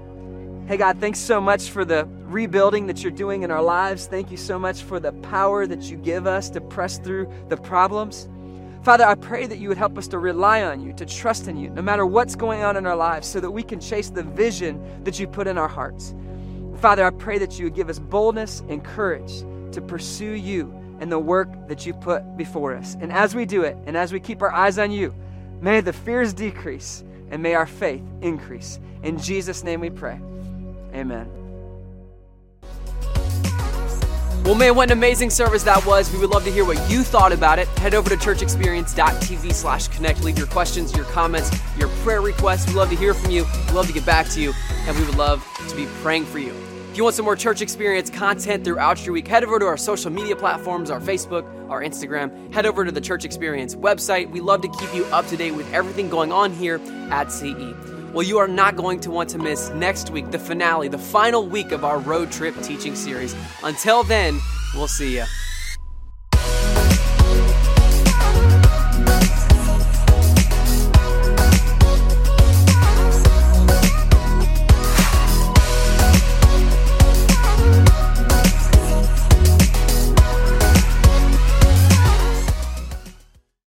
Hey, 0.67 0.79
God, 0.79 0.99
thanks 0.99 1.21
so 1.21 1.41
much 1.41 1.71
for 1.71 1.85
the 1.85 2.09
rebuilding 2.25 2.89
that 2.89 3.01
you're 3.01 3.13
doing 3.13 3.45
in 3.45 3.53
our 3.53 3.63
lives. 3.63 4.09
Thank 4.09 4.33
you 4.33 4.37
so 4.37 4.59
much 4.59 4.83
for 4.83 4.99
the 4.99 5.13
power 5.13 5.65
that 5.65 5.83
you 5.83 5.97
give 5.97 6.27
us 6.27 6.51
to 6.51 6.61
press 6.61 6.99
through 6.99 7.33
the 7.49 7.57
problems. 7.57 8.29
Father, 8.83 9.05
I 9.05 9.15
pray 9.15 9.47
that 9.47 9.59
you 9.59 9.69
would 9.69 9.79
help 9.79 9.97
us 9.97 10.09
to 10.09 10.19
rely 10.19 10.65
on 10.65 10.81
you, 10.81 10.93
to 10.95 11.07
trust 11.07 11.47
in 11.47 11.57
you, 11.57 11.71
no 11.71 11.83
matter 11.83 12.05
what's 12.05 12.35
going 12.35 12.65
on 12.65 12.77
in 12.77 12.85
our 12.85 12.97
lives, 12.97 13.29
so 13.29 13.39
that 13.39 13.51
we 13.53 13.63
can 13.63 13.79
chase 13.79 14.11
the 14.11 14.25
vision 14.25 15.05
that 15.05 15.21
you 15.21 15.29
put 15.29 15.47
in 15.47 15.57
our 15.57 15.69
hearts. 15.69 16.17
Father, 16.79 17.05
I 17.05 17.11
pray 17.11 17.39
that 17.39 17.61
you 17.61 17.67
would 17.67 17.77
give 17.77 17.89
us 17.89 18.01
boldness 18.01 18.65
and 18.69 18.83
courage 18.83 19.45
to 19.71 19.81
pursue 19.81 20.33
you 20.33 20.75
and 20.99 21.13
the 21.13 21.19
work 21.21 21.69
that 21.69 21.87
you've 21.87 22.01
put 22.01 22.37
before 22.37 22.75
us. 22.75 22.97
And 23.01 23.13
as 23.13 23.37
we 23.37 23.47
do 23.47 23.63
it, 23.63 23.77
and 23.87 23.97
as 23.97 24.13
we 24.13 24.19
keep 24.19 24.43
our 24.43 24.51
eyes 24.51 24.81
on 24.81 24.91
you, 24.91 25.15
may 25.61 25.81
the 25.81 25.93
fears 25.93 26.35
decrease 26.35 27.05
and 27.31 27.41
may 27.41 27.55
our 27.55 27.67
faith 27.67 28.03
increase. 28.21 28.81
In 29.05 29.17
Jesus' 29.17 29.63
name 29.63 29.79
we 29.79 29.91
pray. 29.91 30.19
Amen. 30.97 31.29
Well, 34.47 34.55
man, 34.55 34.77
what 34.77 34.93
an 34.93 34.97
amazing 34.97 35.31
service 35.31 35.65
that 35.65 35.85
was. 35.85 36.13
We 36.13 36.21
would 36.21 36.31
love 36.31 36.45
to 36.45 36.53
hear 36.53 36.65
what 36.65 36.79
you 36.89 37.03
thought 37.03 37.33
about 37.33 37.59
it. 37.59 37.67
Head 37.81 37.95
over 37.95 38.09
to 38.09 38.17
churchexperience.tv 38.17 39.53
slash 39.53 39.89
connect. 39.89 40.23
Leave 40.23 40.39
your 40.39 40.47
questions, 40.47 40.95
your 40.95 41.05
comments, 41.07 41.51
your 41.77 41.89
prayer 42.05 42.21
requests. 42.21 42.69
We'd 42.69 42.77
love 42.77 42.89
to 42.91 42.97
hear 42.97 43.13
from 43.13 43.33
you. 43.33 43.45
We'd 43.67 43.73
love 43.73 43.89
to 43.89 43.93
get 43.93 44.07
back 44.07 44.29
to 44.29 44.41
you, 44.41 44.53
and 44.87 44.97
we 44.97 45.05
would 45.05 45.17
love 45.17 45.45
to 45.69 45.75
be 45.75 45.87
praying 46.01 46.27
for 46.27 46.39
you. 46.39 46.55
If 46.93 46.97
you 46.97 47.03
want 47.03 47.17
some 47.17 47.25
more 47.25 47.35
church 47.35 47.61
experience 47.61 48.09
content 48.09 48.65
throughout 48.65 49.05
your 49.05 49.15
week, 49.15 49.27
head 49.27 49.43
over 49.43 49.59
to 49.59 49.67
our 49.67 49.77
social 49.77 50.13
media 50.13 50.37
platforms, 50.37 50.91
our 50.93 51.01
Facebook, 51.01 51.45
our 51.69 51.83
Instagram. 51.83 52.55
Head 52.55 52.67
over 52.67 52.85
to 52.85 52.93
the 52.93 53.01
Church 53.01 53.25
Experience 53.25 53.75
website. 53.75 54.31
We 54.31 54.41
love 54.41 54.63
to 54.63 54.69
keep 54.69 54.95
you 54.95 55.05
up 55.07 55.27
to 55.27 55.37
date 55.37 55.57
with 55.57 55.71
everything 55.75 56.09
going 56.09 56.31
on 56.31 56.53
here 56.53 56.81
at 57.11 57.33
CE. 57.33 57.96
Well, 58.17 58.27
you 58.27 58.39
are 58.39 58.49
not 58.49 58.77
going 58.77 59.01
to 59.01 59.11
want 59.11 59.29
to 59.29 59.39
miss 59.39 59.69
next 59.75 60.09
week, 60.09 60.31
the 60.31 60.39
finale, 60.39 60.89
the 60.89 60.97
final 60.97 61.47
week 61.47 61.71
of 61.71 61.85
our 61.85 61.99
road 61.99 62.33
trip 62.33 62.59
teaching 62.63 62.95
series. 62.95 63.37
Until 63.63 64.05
then, 64.05 64.41
we'll 64.75 64.89
see 64.89 65.17
you. 65.17 65.25